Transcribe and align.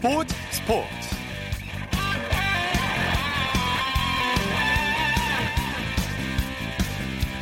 스포츠 0.00 0.34
스포츠. 0.50 0.88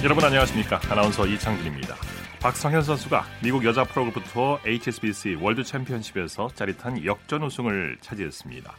여러분 0.02 0.24
안녕하십니까? 0.24 0.80
아나운서 0.90 1.24
이창진입니다. 1.24 1.94
박성현 2.40 2.82
선수가 2.82 3.24
미국 3.44 3.64
여자 3.64 3.84
프로골프 3.84 4.58
HSBC 4.66 5.36
월드 5.40 5.62
챔피언십에서 5.62 6.48
짜릿한 6.56 7.04
역전 7.04 7.44
우승을 7.44 7.98
차지했습니다. 8.00 8.74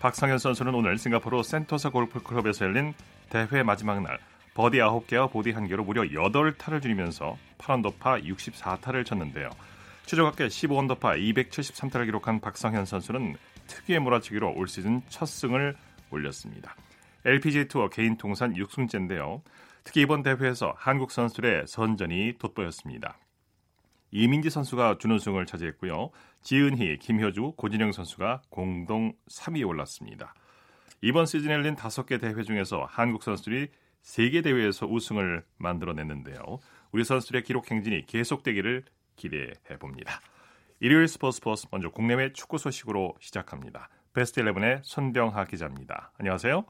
박성현 0.00 0.36
선수는 0.36 0.74
오늘 0.74 0.98
싱가포르 0.98 1.42
센토사 1.44 1.88
골프클럽에서 1.88 2.66
열린 2.66 2.92
대회 3.30 3.62
마지막 3.62 4.02
날 4.02 4.18
버디 4.52 4.76
9개와 4.80 5.32
보기 5.32 5.54
1개로 5.54 5.82
무려 5.82 6.02
8타를 6.02 6.82
줄이면서 6.82 7.38
8언더파 7.56 8.22
64타를 8.22 9.06
쳤는데요. 9.06 9.48
최종 10.06 10.26
합계 10.26 10.46
15언더파 10.48 11.18
273타를 11.18 12.04
기록한 12.04 12.38
박성현 12.38 12.84
선수는 12.84 13.36
특유의 13.66 14.00
몰아치기로 14.00 14.52
올 14.54 14.68
시즌 14.68 15.00
첫 15.08 15.24
승을 15.24 15.74
올렸습니다. 16.10 16.76
LPGA 17.24 17.68
투어 17.68 17.88
개인 17.88 18.18
통산 18.18 18.52
6승째인데요. 18.52 19.40
특히 19.82 20.02
이번 20.02 20.22
대회에서 20.22 20.74
한국 20.76 21.10
선수들의 21.10 21.66
선전이 21.66 22.34
돋보였습니다. 22.38 23.16
이민지 24.10 24.50
선수가 24.50 24.98
준우승을 24.98 25.46
차지했고요. 25.46 26.10
지은희, 26.42 26.98
김효주, 26.98 27.54
고진영 27.56 27.92
선수가 27.92 28.42
공동 28.50 29.14
3위에 29.30 29.66
올랐습니다. 29.66 30.34
이번 31.00 31.24
시즌에 31.24 31.54
열린 31.54 31.76
5개 31.76 32.20
대회 32.20 32.42
중에서 32.42 32.86
한국 32.90 33.22
선수들이 33.22 33.68
3개 34.02 34.44
대회에서 34.44 34.86
우승을 34.86 35.44
만들어냈는데요. 35.56 36.58
우리 36.92 37.04
선수들의 37.04 37.42
기록 37.44 37.70
행진이 37.70 38.04
계속되기를 38.06 38.84
기대해 39.16 39.78
봅니다. 39.80 40.20
일요일 40.80 41.08
스포츠 41.08 41.38
스포츠 41.38 41.66
먼저 41.72 41.88
국내외 41.90 42.32
축구 42.32 42.58
소식으로 42.58 43.14
시작합니다. 43.20 43.88
베스트 44.12 44.42
11의 44.42 44.80
손병하 44.82 45.44
기자입니다. 45.44 46.12
안녕하세요. 46.18 46.64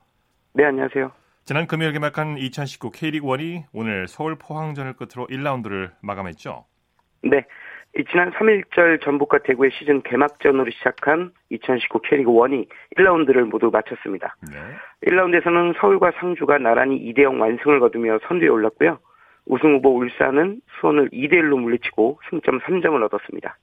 네, 0.54 0.64
안녕하세요. 0.64 1.10
지난 1.44 1.66
금요일 1.66 1.92
개막한 1.92 2.38
2019 2.38 2.90
K리그 2.90 3.26
1이 3.26 3.64
오늘 3.72 4.08
서울 4.08 4.36
포항전을 4.38 4.94
끝으로 4.94 5.26
1라운드를 5.26 5.90
마감했죠. 6.00 6.64
네. 7.22 7.44
지난 8.10 8.32
3일절 8.32 9.02
전북과 9.02 9.38
대구의 9.44 9.70
시즌 9.78 10.02
개막전으로 10.02 10.70
시작한 10.70 11.32
2019 11.50 12.00
K리그 12.02 12.30
1이 12.30 12.66
1라운드를 12.96 13.44
모두 13.44 13.70
마쳤습니다. 13.70 14.36
네. 14.50 14.58
1라운드에서는 15.06 15.78
서울과 15.80 16.12
상주가 16.18 16.58
나란히 16.58 16.98
2대0 17.12 17.40
완승을 17.40 17.78
거두며 17.78 18.20
선두에 18.26 18.48
올랐고요. 18.48 18.98
우승 19.46 19.74
후보 19.74 19.96
울산은 19.96 20.60
수원을 20.80 21.10
2대 21.10 21.34
1로 21.34 21.60
물리치고 21.60 22.20
승점 22.30 22.60
3점을 22.60 23.02
얻었습니다. 23.02 23.56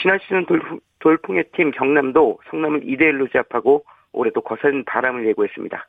지난 0.00 0.18
시즌 0.18 0.44
돌풍, 0.44 1.36
의 1.36 1.44
팀 1.52 1.70
경남도 1.70 2.40
성남을 2.50 2.80
2대 2.80 3.02
1로 3.12 3.32
제압하고 3.32 3.84
올해도 4.12 4.42
거센 4.42 4.84
바람을 4.84 5.26
예고했습니다. 5.28 5.86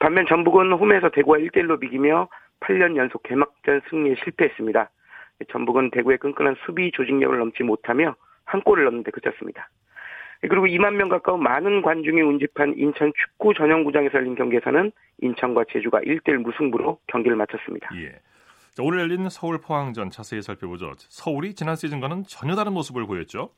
반면 0.00 0.26
전북은 0.26 0.72
홈에서 0.72 1.10
대구와 1.10 1.38
1대 1.38 1.58
1로 1.58 1.78
비기며 1.78 2.28
8년 2.60 2.96
연속 2.96 3.22
개막전 3.22 3.82
승리에 3.90 4.16
실패했습니다. 4.24 4.90
전북은 5.50 5.90
대구의 5.90 6.18
끈끈한 6.18 6.56
수비 6.64 6.90
조직력을 6.92 7.36
넘지 7.38 7.62
못하며 7.62 8.14
한 8.44 8.60
골을 8.62 8.84
넣는데 8.84 9.10
그쳤습니다. 9.10 9.68
그리고 10.40 10.66
2만 10.66 10.94
명 10.94 11.08
가까운 11.08 11.42
많은 11.42 11.82
관중이 11.82 12.20
운집한 12.20 12.74
인천 12.76 13.12
축구 13.16 13.54
전용구장에서 13.54 14.18
열린 14.18 14.34
경기에서는 14.34 14.90
인천과 15.20 15.64
제주가 15.70 16.00
1대1 16.00 16.38
무승부로 16.38 16.98
경기를 17.06 17.36
마쳤습니다. 17.36 17.90
예. 17.96 18.18
자, 18.74 18.82
오늘 18.82 19.00
열린 19.00 19.28
서울 19.28 19.58
포항전 19.60 20.08
자세히 20.10 20.40
살펴보죠. 20.40 20.92
서울이 20.96 21.54
지난 21.54 21.76
시즌과는 21.76 22.24
전혀 22.26 22.54
다른 22.54 22.72
모습을 22.72 23.06
보였죠? 23.06 23.50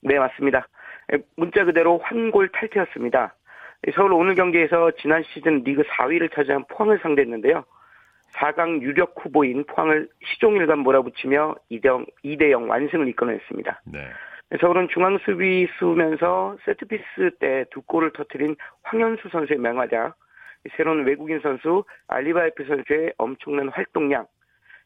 네, 0.00 0.18
맞습니다. 0.18 0.66
문자 1.36 1.64
그대로 1.64 1.98
환골 1.98 2.48
탈퇴였습니다. 2.48 3.34
서울 3.94 4.14
오늘 4.14 4.34
경기에서 4.34 4.90
지난 5.02 5.22
시즌 5.22 5.62
리그 5.64 5.82
4위를 5.82 6.34
차지한 6.34 6.64
포항을 6.68 6.98
상대했는데요. 7.02 7.64
4강 8.32 8.80
유력 8.80 9.14
후보인 9.22 9.64
포항을 9.66 10.08
시종일관 10.24 10.78
몰아붙이며 10.78 11.56
2대0, 11.70 12.06
2대0 12.24 12.68
완승을 12.68 13.06
이끌어냈습니다. 13.08 13.82
네. 13.84 14.08
서울은 14.60 14.88
중앙 14.88 15.18
수비 15.18 15.68
수면서 15.78 16.56
세트피스 16.64 17.32
때 17.38 17.64
두 17.70 17.82
골을 17.82 18.12
터트린 18.14 18.56
황현수 18.82 19.28
선수의 19.30 19.58
맹활약, 19.58 20.16
새로운 20.76 21.04
외국인 21.04 21.40
선수 21.40 21.84
알리바이프 22.08 22.64
선수의 22.66 23.12
엄청난 23.18 23.68
활동량, 23.68 24.26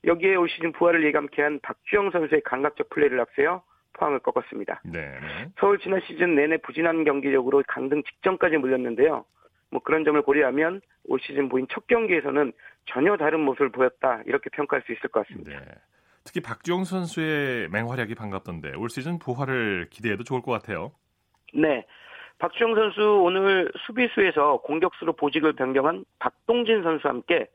여기에 0.05 0.37
올 0.37 0.49
시즌 0.49 0.73
부활을 0.73 1.05
예감케 1.05 1.43
한 1.43 1.61
박주영 1.61 2.11
선수의 2.11 2.43
감각적 2.45 2.89
플레이를 2.91 3.21
앞세워 3.21 3.63
포항을 3.95 4.21
꺾었습니다. 4.21 4.83
네. 4.85 5.19
서울 5.59 5.79
지난 5.79 6.01
시즌 6.07 6.35
내내 6.35 6.59
부진한 6.59 7.05
경기력으로 7.05 7.63
강등 7.67 8.03
직전까지 8.05 8.59
물렸는데요. 8.59 9.25
뭐 9.71 9.83
그런 9.83 10.05
점을 10.05 10.21
고려하면 10.23 10.81
올 11.09 11.19
시즌 11.21 11.49
보인 11.49 11.67
첫 11.71 11.87
경기에서는 11.87 12.53
전혀 12.87 13.17
다른 13.17 13.41
모습을 13.41 13.71
보였다 13.71 14.23
이렇게 14.27 14.51
평가할 14.51 14.83
수 14.87 14.93
있을 14.93 15.09
것 15.11 15.27
같습니다. 15.27 15.59
네. 15.59 15.67
특히 16.25 16.41
박주영 16.41 16.85
선수의 16.85 17.69
맹활약이 17.71 18.15
반갑던데 18.15 18.75
올 18.77 18.89
시즌 18.91 19.19
부활을 19.19 19.89
기대해도 19.91 20.25
좋을 20.25 20.43
것 20.43 20.53
같아요. 20.53 20.93
네. 21.55 21.87
박주영 22.39 22.75
선수 22.75 23.03
오늘 23.23 23.71
수비수에서 23.87 24.59
공격수로 24.59 25.15
보직을 25.15 25.55
변경한 25.55 26.05
박동진 26.19 26.83
선수와 26.83 27.15
함께 27.15 27.35
이 27.41 27.47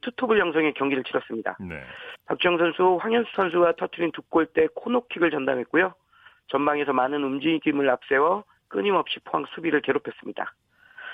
투톱을 0.00 0.40
형성해 0.40 0.72
경기를 0.72 1.02
치렀습니다. 1.04 1.56
네. 1.60 1.82
박주영 2.26 2.58
선수, 2.58 2.98
황현수 3.00 3.30
선수가 3.34 3.72
터트린 3.76 4.12
두 4.12 4.22
골대 4.22 4.68
코너킥을 4.74 5.30
전담했고요. 5.30 5.94
전방에서 6.48 6.92
많은 6.92 7.22
움직임을 7.22 7.88
앞세워 7.90 8.44
끊임없이 8.68 9.18
포항 9.24 9.44
수비를 9.54 9.80
괴롭혔습니다. 9.82 10.54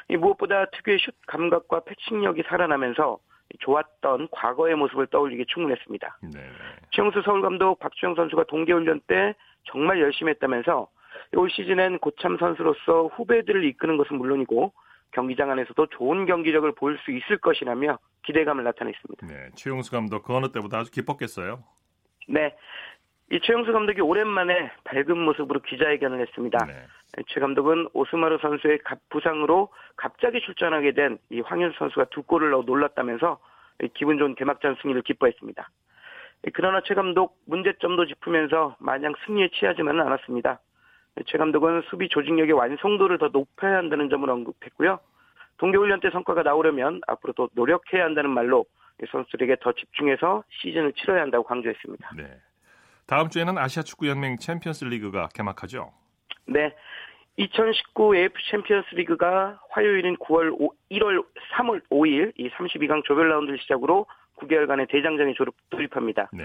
이 0.09 0.17
무엇보다 0.17 0.67
특유의 0.67 0.99
슛 1.01 1.15
감각과 1.27 1.81
패칭력이 1.81 2.45
살아나면서 2.49 3.19
좋았던 3.61 4.29
과거의 4.31 4.75
모습을 4.77 5.06
떠올리기 5.06 5.47
충분했습니다. 5.47 6.19
네. 6.35 6.50
최영수 6.91 7.23
서울 7.23 7.43
감독 7.43 7.79
박주영 7.79 8.15
선수가 8.15 8.45
동계훈련 8.45 9.00
때 9.06 9.35
정말 9.65 10.00
열심히 10.00 10.31
했다면서 10.31 10.89
올 11.37 11.50
시즌엔 11.50 11.99
고참 11.99 12.39
선수로서 12.39 13.09
후배들을 13.09 13.65
이끄는 13.65 13.97
것은 13.97 14.17
물론이고 14.17 14.73
경기장 15.12 15.50
안에서도 15.50 15.86
좋은 15.86 16.26
경기력을 16.26 16.70
보일 16.72 16.98
수 16.98 17.10
있을 17.10 17.38
것이라며 17.38 17.98
기대감을 18.24 18.64
나타냈습니다. 18.64 19.26
네, 19.26 19.50
최용수 19.54 19.91
감독 19.91 20.22
그 20.22 20.34
어느 20.34 20.50
때보다 20.52 20.78
아주 20.78 20.91
기뻤겠어요. 20.91 21.62
네, 22.28 22.54
이 23.30 23.41
최영수 23.41 23.72
감독이 23.72 24.00
오랜만에 24.00 24.70
밝은 24.84 25.19
모습으로 25.19 25.60
기자회견을 25.60 26.20
했습니다. 26.20 26.58
네. 26.66 26.74
최 27.28 27.41
감독은 27.41 27.88
오스마르 27.94 28.38
선수의 28.38 28.80
부상으로 29.10 29.70
갑자기 29.96 30.41
출전하게 30.41 30.92
된 30.92 31.19
이 31.30 31.40
황현수 31.40 31.78
선수가 31.78 32.06
두 32.10 32.22
골을 32.22 32.50
넣어 32.50 32.62
놀랐다면서 32.66 33.38
기분 33.94 34.19
좋은 34.19 34.34
개막전 34.34 34.76
승리를 34.82 35.02
기뻐했습니다. 35.02 35.70
그러나 36.52 36.80
최 36.84 36.94
감독 36.94 37.38
문제점도 37.46 38.06
짚으면서 38.06 38.76
마냥 38.78 39.14
승리에 39.26 39.50
취하지만은 39.54 40.06
않았습니다. 40.06 40.60
최 41.27 41.39
감독은 41.39 41.83
수비 41.91 42.09
조직력의 42.09 42.53
완성도를 42.53 43.19
더 43.19 43.29
높여야 43.29 43.77
한다는 43.77 44.09
점을 44.09 44.29
언급했고요. 44.29 44.99
동계훈련 45.59 46.01
때 46.01 46.11
성과가 46.11 46.43
나오려면 46.43 47.01
앞으로 47.06 47.33
더 47.33 47.49
노력해야 47.53 48.05
한다는 48.05 48.31
말로 48.31 48.65
선수들에게 49.11 49.56
더 49.61 49.73
집중해서 49.73 50.45
시즌을 50.51 50.93
치러야 50.95 51.23
한다고 51.23 51.45
강조했습니다. 51.45 52.11
네. 52.17 52.25
다음 53.06 53.29
주에는 53.29 53.56
아시아 53.59 53.83
축구 53.83 54.09
연맹 54.09 54.37
챔피언스 54.37 54.84
리그가 54.84 55.29
개막하죠. 55.34 55.93
네. 56.47 56.75
2019 57.37 58.17
AFC 58.16 58.34
챔피언스 58.50 58.95
리그가 58.97 59.61
화요일인 59.71 60.17
9월 60.17 60.53
5, 60.59 60.71
1월 60.91 61.25
3월 61.55 61.81
5일 61.88 62.32
이 62.37 62.50
32강 62.50 63.05
조별 63.05 63.29
라운드를 63.29 63.59
시작으로 63.61 64.06
9개월간의 64.38 64.88
대장정에 64.88 65.35
졸업, 65.35 65.55
돌입합니다. 65.70 66.31
네. 66.32 66.44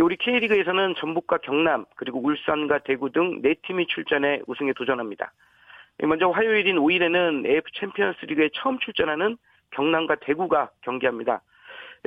우리 0.00 0.16
K리그에서는 0.16 0.94
전북과 0.96 1.38
경남 1.38 1.84
그리고 1.96 2.20
울산과 2.22 2.80
대구 2.80 3.10
등 3.10 3.42
4팀이 3.42 3.88
출전해 3.88 4.40
우승에 4.46 4.72
도전합니다. 4.72 5.32
먼저 6.02 6.28
화요일인 6.28 6.76
5일에는 6.76 7.46
AFC 7.46 7.70
챔피언스 7.74 8.24
리그에 8.26 8.50
처음 8.54 8.78
출전하는 8.78 9.36
경남과 9.72 10.16
대구가 10.16 10.70
경기합니다. 10.82 11.42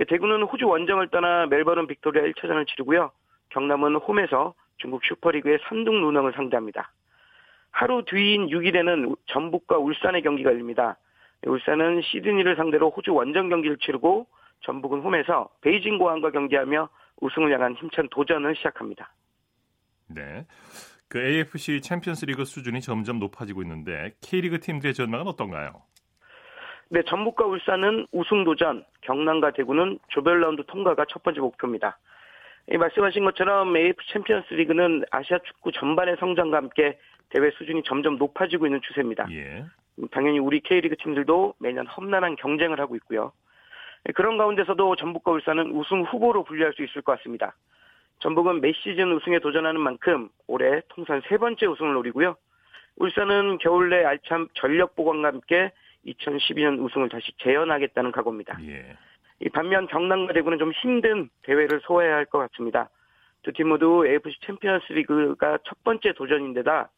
대구는 0.08 0.44
호주 0.44 0.68
원정을 0.68 1.10
떠나 1.10 1.46
멜버른 1.46 1.88
빅토리아 1.88 2.24
1차전을 2.24 2.68
치르고요. 2.68 3.12
경남은 3.50 3.96
홈에서 3.96 4.56
중국 4.78 5.06
슈퍼리그의 5.06 5.60
산둥 5.70 6.02
루넝을 6.02 6.34
상대합니다. 6.34 6.92
하루 7.72 8.04
뒤인 8.06 8.48
6일에는 8.48 9.16
전북과 9.28 9.78
울산의 9.78 10.24
경기가 10.24 10.52
열립니다. 10.52 10.98
울산은 11.46 12.02
시드니를 12.02 12.56
상대로 12.56 12.90
호주 12.90 13.14
원정 13.14 13.50
경기를 13.50 13.78
치르고 13.78 14.28
전북은 14.64 15.02
홈에서 15.02 15.50
베이징 15.62 15.98
궈안과 15.98 16.32
경기하며 16.32 16.90
우승을 17.22 17.54
향한 17.54 17.76
힘찬 17.76 18.10
도전을 18.10 18.56
시작합니다. 18.56 19.14
네. 20.08 20.46
그 21.08 21.24
AFC 21.24 21.82
챔피언스 21.82 22.26
리그 22.26 22.44
수준이 22.44 22.82
점점 22.82 23.20
높아지고 23.20 23.62
있는데 23.62 24.14
K리그 24.22 24.60
팀들의 24.60 24.94
전망은 24.94 25.28
어떤가요? 25.28 25.84
네, 26.90 27.02
전북과 27.04 27.46
울산은 27.46 28.08
우승 28.12 28.44
도전, 28.44 28.84
경남과 29.02 29.52
대구는 29.52 30.00
조별 30.10 30.42
라운드 30.42 30.64
통과가 30.66 31.06
첫 31.10 31.24
번째 31.24 31.42
목표입니다. 31.42 31.98
말씀하신 32.68 33.26
것처럼 33.26 33.76
AFC 33.76 34.04
챔피언스 34.12 34.54
리그는 34.54 35.04
아시아 35.12 35.40
축구 35.40 35.72
전반의 35.72 36.18
성장과 36.20 36.58
함께 36.58 36.98
대회 37.30 37.52
수준이 37.52 37.84
점점 37.84 38.18
높아지고 38.18 38.68
있는 38.68 38.80
추세입니다. 38.82 39.28
예. 39.32 39.66
당연히 40.12 40.40
우리 40.40 40.62
K리그 40.62 40.96
팀들도 40.98 41.56
매년 41.60 41.86
험난한 41.88 42.36
경쟁을 42.38 42.80
하고 42.80 42.96
있고요. 42.96 43.32
그런 44.12 44.38
가운데서도 44.38 44.96
전북과 44.98 45.32
울산은 45.32 45.72
우승 45.72 46.04
후보로 46.04 46.44
분류할 46.44 46.74
수 46.74 46.84
있을 46.84 47.02
것 47.02 47.18
같습니다. 47.18 47.56
전북은 48.20 48.62
매 48.62 48.74
시즌 48.74 49.12
우승에 49.14 49.40
도전하는 49.40 49.80
만큼 49.82 50.30
올해 50.48 50.82
통산 50.90 51.22
세 51.28 51.38
번째 51.38 51.66
우승을 51.66 51.94
노리고요. 51.94 52.36
울산은 52.98 53.58
겨울 53.60 53.90
내 53.90 54.04
알참 54.04 54.48
전력 54.54 54.96
보강과 54.96 55.30
함께 55.30 55.72
2012년 56.06 56.80
우승을 56.84 57.10
다시 57.10 57.32
재현하겠다는 57.40 58.12
각오입니다. 58.12 58.58
예. 58.64 58.96
반면 59.54 59.88
경남과 59.88 60.34
대구는 60.34 60.58
좀 60.58 60.72
힘든 60.72 61.30
대회를 61.44 61.82
소화해야 61.84 62.16
할 62.16 62.26
것 62.26 62.40
같습니다. 62.40 62.90
두 63.44 63.52
팀 63.52 63.68
모두 63.70 64.06
AFC 64.08 64.40
챔피언스 64.46 64.94
리그가 64.94 65.60
첫 65.66 65.84
번째 65.84 66.14
도전인데다 66.14 66.90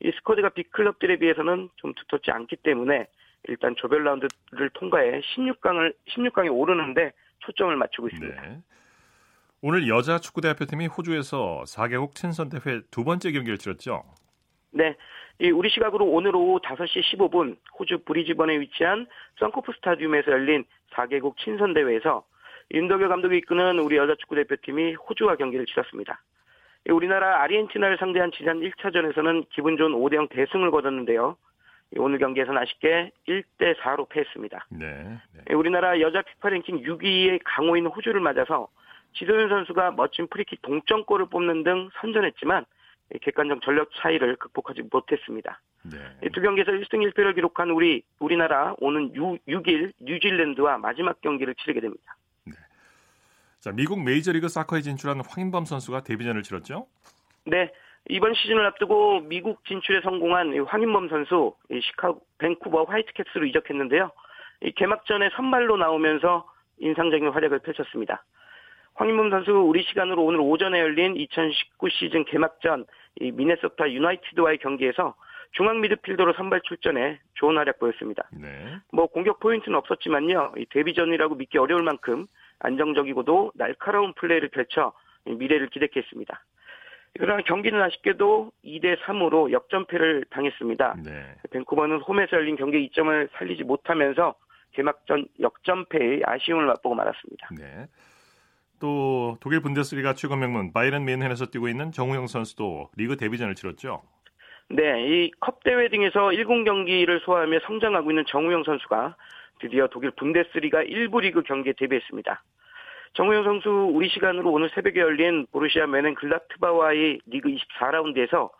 이 0.00 0.10
스쿼드가 0.10 0.48
빅클럽들에 0.50 1.16
비해서는 1.18 1.68
좀 1.76 1.92
두텁지 1.94 2.32
않기 2.32 2.56
때문에 2.56 3.06
일단 3.48 3.74
조별 3.76 4.04
라운드를 4.04 4.70
통과해 4.74 5.20
16강을 5.20 5.94
16강에 6.08 6.52
오르는데 6.52 7.12
초점을 7.40 7.74
맞추고 7.74 8.08
있습니다. 8.08 8.42
네. 8.42 8.58
오늘 9.60 9.88
여자 9.88 10.18
축구 10.18 10.40
대표팀이 10.40 10.86
호주에서 10.86 11.62
4개국 11.66 12.14
친선 12.14 12.48
대회 12.48 12.80
두 12.90 13.04
번째 13.04 13.32
경기를 13.32 13.58
치렀죠. 13.58 14.04
네. 14.70 14.96
우리 15.52 15.70
시각으로 15.70 16.04
오늘 16.04 16.36
오후 16.36 16.60
5시 16.60 17.02
15분 17.16 17.56
호주 17.78 18.00
브리즈번에 18.04 18.60
위치한 18.60 19.06
선코프 19.38 19.72
스타디움에서 19.76 20.30
열린 20.30 20.64
4개국 20.92 21.36
친선 21.38 21.74
대회에서 21.74 22.24
윤덕여 22.72 23.08
감독이 23.08 23.38
이끄는 23.38 23.78
우리 23.80 23.96
여자 23.96 24.14
축구 24.16 24.36
대표팀이 24.36 24.94
호주와 24.94 25.36
경기를 25.36 25.66
치렀습니다. 25.66 26.22
우리나라 26.90 27.42
아르헨티나를 27.42 27.98
상대한 27.98 28.30
지난 28.36 28.60
1차전에서는 28.60 29.46
기분 29.50 29.76
좋은 29.76 29.92
5대0 29.92 30.28
대승을 30.30 30.70
거뒀는데요. 30.70 31.36
오늘 31.98 32.18
경기에서는 32.18 32.60
아쉽게 32.60 33.10
1대 33.28 33.76
4로 33.80 34.08
패했습니다. 34.08 34.66
네, 34.70 35.18
네. 35.32 35.54
우리나라 35.54 36.00
여자 36.00 36.22
피파 36.22 36.48
랭킹 36.48 36.82
6위의 36.82 37.40
강호인 37.44 37.86
호주를 37.86 38.20
맞아서 38.20 38.68
지소연 39.14 39.48
선수가 39.48 39.92
멋진 39.92 40.26
프리킥 40.28 40.62
동점골을 40.62 41.26
뽑는 41.26 41.64
등 41.64 41.90
선전했지만 42.00 42.64
객관적 43.20 43.60
전력 43.62 43.90
차이를 43.96 44.36
극복하지 44.36 44.82
못했습니다. 44.90 45.60
네. 45.82 45.98
두 46.32 46.40
경기에서 46.40 46.70
1승 46.70 47.10
1패를 47.10 47.34
기록한 47.34 47.70
우리 47.70 48.02
우리나라 48.18 48.74
오는 48.78 49.14
6, 49.14 49.44
6일 49.46 49.92
뉴질랜드와 50.00 50.78
마지막 50.78 51.20
경기를 51.20 51.54
치르게 51.56 51.80
됩니다. 51.80 52.16
네. 52.44 52.52
자, 53.60 53.70
미국 53.72 54.02
메이저리그 54.02 54.48
사커에 54.48 54.80
진출한 54.80 55.20
황인범 55.26 55.66
선수가 55.66 56.04
데뷔전을 56.04 56.42
치렀죠? 56.42 56.86
네. 57.44 57.70
이번 58.08 58.34
시즌을 58.34 58.66
앞두고 58.66 59.20
미국 59.20 59.64
진출에 59.64 60.00
성공한 60.02 60.58
황인범 60.66 61.08
선수 61.08 61.54
시카고 61.70 62.20
밴쿠버 62.38 62.84
화이트캡스로 62.84 63.46
이적했는데요. 63.46 64.10
개막전에 64.76 65.30
선발로 65.36 65.76
나오면서 65.76 66.48
인상적인 66.78 67.28
활약을 67.28 67.60
펼쳤습니다. 67.60 68.24
황인범 68.94 69.30
선수 69.30 69.52
우리 69.52 69.82
시간으로 69.84 70.24
오늘 70.24 70.40
오전에 70.40 70.80
열린 70.80 71.16
2019 71.16 71.88
시즌 71.90 72.24
개막전 72.24 72.86
미네소타 73.20 73.90
유나이티드와의 73.90 74.58
경기에서 74.58 75.14
중앙 75.52 75.80
미드필더로 75.80 76.32
선발 76.34 76.62
출전해 76.62 77.20
좋은 77.34 77.56
활약 77.56 77.78
보였습니다. 77.78 78.28
네. 78.32 78.76
뭐 78.90 79.06
공격 79.06 79.38
포인트는 79.40 79.76
없었지만요. 79.78 80.54
이 80.56 80.66
데뷔전이라고 80.70 81.36
믿기 81.36 81.58
어려울 81.58 81.82
만큼 81.82 82.26
안정적이고도 82.60 83.52
날카로운 83.54 84.14
플레이를 84.14 84.48
펼쳐 84.48 84.92
미래를 85.26 85.68
기대케 85.68 86.00
했습니다. 86.00 86.42
그러나 87.18 87.42
경기는 87.42 87.80
아쉽게도 87.80 88.52
2대 88.64 88.98
3으로 89.02 89.52
역전패를 89.52 90.24
당했습니다. 90.30 90.96
네. 91.04 91.34
밴쿠버는 91.50 92.00
홈에서 92.00 92.36
열린 92.38 92.56
경기 92.56 92.88
2점을 92.88 93.28
살리지 93.36 93.64
못하면서 93.64 94.34
개막전 94.72 95.26
역전패의 95.40 96.22
아쉬움을 96.24 96.66
맛보고 96.66 96.94
말았습니다. 96.94 97.48
네. 97.58 97.86
또 98.80 99.36
독일 99.40 99.60
분데스리가 99.60 100.14
최고 100.14 100.36
명문 100.36 100.72
바이런 100.72 101.04
미헨에서 101.04 101.46
뛰고 101.46 101.68
있는 101.68 101.92
정우영 101.92 102.26
선수도 102.26 102.88
리그 102.96 103.16
데뷔전을 103.16 103.54
치렀죠. 103.54 104.02
네, 104.70 105.26
이 105.26 105.30
컵 105.38 105.62
대회 105.64 105.88
등에서 105.88 106.28
1군 106.30 106.64
경기를 106.64 107.20
소화하며 107.20 107.60
성장하고 107.66 108.10
있는 108.10 108.24
정우영 108.26 108.64
선수가 108.64 109.16
드디어 109.60 109.86
독일 109.88 110.12
분데스리가 110.12 110.82
1부 110.84 111.20
리그 111.20 111.42
경기에 111.42 111.74
데뷔했습니다. 111.78 112.42
정우영 113.14 113.44
선수 113.44 113.70
우리 113.70 114.08
시간으로 114.08 114.50
오늘 114.50 114.70
새벽에 114.70 115.00
열린 115.00 115.46
보르시아 115.52 115.86
메넨 115.86 116.14
글라트바와의 116.14 117.20
리그 117.26 117.50
24라운드에서 117.50 118.50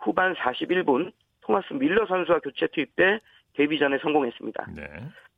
후반 0.00 0.34
41분 0.34 1.12
토마스 1.40 1.72
밀러 1.72 2.04
선수와 2.06 2.40
교체 2.40 2.66
투입돼 2.66 3.20
데뷔전에 3.54 3.98
성공했습니다. 3.98 4.66
네. 4.76 4.86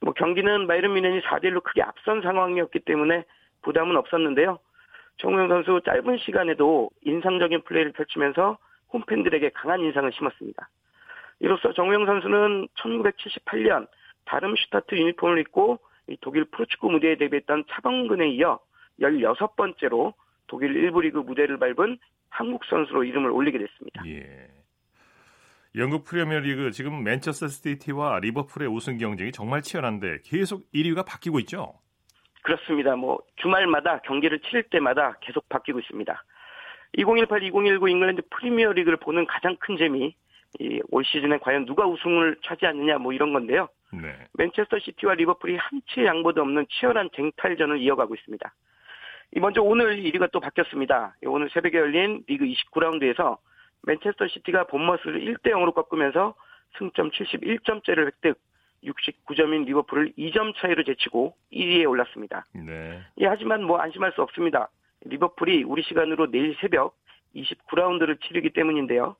뭐 0.00 0.12
경기는 0.12 0.66
마이른 0.66 0.92
미넨이 0.92 1.20
4대 1.22 1.44
1로 1.44 1.62
크게 1.62 1.82
앞선 1.82 2.20
상황이었기 2.22 2.80
때문에 2.80 3.24
부담은 3.62 3.96
없었는데요. 3.96 4.58
정우영 5.18 5.48
선수 5.48 5.80
짧은 5.84 6.18
시간에도 6.18 6.90
인상적인 7.02 7.62
플레이를 7.62 7.92
펼치면서 7.92 8.58
홈팬들에게 8.92 9.50
강한 9.50 9.80
인상을 9.80 10.12
심었습니다. 10.12 10.68
이로써 11.38 11.72
정우영 11.72 12.06
선수는 12.06 12.68
1978년 12.74 13.86
다름슈타트 14.24 14.96
유니폼을 14.96 15.38
입고 15.38 15.78
독일 16.20 16.44
프로축구 16.44 16.90
무대에 16.90 17.16
데뷔했던 17.16 17.64
차범근에 17.70 18.30
이어 18.30 18.58
16번째로 19.00 20.14
독일 20.46 20.72
1부 20.74 21.02
리그 21.02 21.18
무대를 21.18 21.58
밟은 21.58 21.98
한국 22.28 22.64
선수로 22.64 23.04
이름을 23.04 23.30
올리게 23.30 23.58
됐습니다. 23.58 24.02
예. 24.06 24.48
영국 25.76 26.04
프리미어리그 26.04 26.70
지금 26.70 27.02
맨체스터 27.02 27.48
시티와 27.48 28.20
리버풀의 28.20 28.68
우승 28.68 28.96
경쟁이 28.98 29.32
정말 29.32 29.60
치열한데 29.62 30.18
계속 30.24 30.70
1위가 30.72 31.04
바뀌고 31.04 31.40
있죠? 31.40 31.74
그렇습니다. 32.42 32.94
뭐 32.94 33.18
주말마다 33.36 33.98
경기를 34.00 34.38
치를 34.40 34.64
때마다 34.64 35.16
계속 35.20 35.48
바뀌고 35.48 35.80
있습니다. 35.80 36.24
2018, 36.96 37.42
2019 37.42 37.88
잉글랜드 37.88 38.22
프리미어 38.30 38.72
리그를 38.72 38.98
보는 38.98 39.26
가장 39.26 39.56
큰 39.58 39.76
재미, 39.76 40.14
이 40.60 40.80
올 40.94 41.04
시즌에 41.04 41.38
과연 41.38 41.66
누가 41.66 41.86
우승을 41.86 42.36
차지하느냐 42.44 42.98
뭐 42.98 43.12
이런 43.12 43.32
건데요. 43.32 43.68
네. 43.92 44.14
맨체스터 44.34 44.78
시티와 44.78 45.14
리버풀이 45.14 45.56
한치 45.56 46.04
양보도 46.04 46.40
없는 46.40 46.66
치열한 46.70 47.10
쟁탈전을 47.14 47.78
이어가고 47.78 48.14
있습니다. 48.14 48.54
먼저 49.40 49.60
오늘 49.60 49.96
1위가 49.96 50.30
또 50.30 50.38
바뀌었습니다. 50.38 51.16
오늘 51.26 51.50
새벽에 51.50 51.78
열린 51.78 52.22
리그 52.28 52.44
29라운드에서 52.44 53.38
맨체스터 53.82 54.28
시티가 54.28 54.68
본머스를 54.68 55.20
1대 55.20 55.50
0으로 55.50 55.74
꺾으면서 55.74 56.34
승점 56.78 57.10
71점째를 57.10 58.06
획득, 58.06 58.38
69점인 58.84 59.64
리버풀을 59.66 60.12
2점 60.16 60.54
차이로 60.56 60.84
제치고 60.84 61.34
1위에 61.52 61.88
올랐습니다. 61.88 62.46
네. 62.52 63.00
예, 63.18 63.26
하지만 63.26 63.64
뭐 63.64 63.78
안심할 63.78 64.12
수 64.12 64.22
없습니다. 64.22 64.68
리버풀이 65.06 65.64
우리 65.64 65.82
시간으로 65.82 66.30
내일 66.30 66.56
새벽 66.60 66.96
29라운드를 67.34 68.20
치르기 68.20 68.50
때문인데요. 68.50 69.16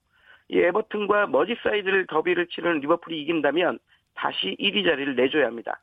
이 0.49 0.59
에버튼과 0.59 1.27
머지사이드를 1.29 2.07
더비를 2.07 2.49
치르는 2.49 2.81
리버풀이 2.81 3.21
이긴다면 3.23 3.79
다시 4.15 4.57
1위 4.61 4.85
자리를 4.85 5.17
내줘야 5.17 5.47
합니다. 5.47 5.81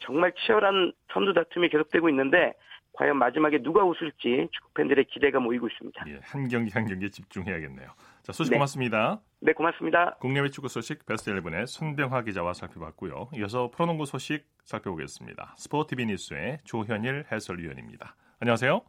정말 0.00 0.32
치열한 0.32 0.92
선두 1.12 1.32
다툼이 1.34 1.68
계속되고 1.68 2.08
있는데 2.08 2.54
과연 2.94 3.16
마지막에 3.16 3.58
누가 3.62 3.84
웃을지 3.84 4.48
축구 4.52 4.72
팬들의 4.74 5.04
기대가 5.06 5.40
모이고 5.40 5.66
있습니다. 5.68 6.04
예, 6.08 6.20
한 6.22 6.48
경기 6.48 6.70
한 6.72 6.86
경기에 6.86 7.08
집중해야겠네요. 7.08 7.88
자, 8.22 8.32
소식 8.32 8.50
네. 8.50 8.56
고맙습니다. 8.56 9.20
네, 9.40 9.52
고맙습니다. 9.52 10.14
국내외 10.20 10.48
축구 10.48 10.68
소식 10.68 11.04
베스트 11.04 11.32
11의 11.32 11.66
손병화 11.66 12.22
기자와 12.22 12.54
살펴봤고요. 12.54 13.30
이어서 13.34 13.70
프로농구 13.70 14.06
소식 14.06 14.44
살펴보겠습니다. 14.64 15.54
스포티비 15.58 16.06
뉴스의 16.06 16.58
조현일 16.64 17.24
해설위원입니다. 17.30 18.14
안녕하세요. 18.40 18.80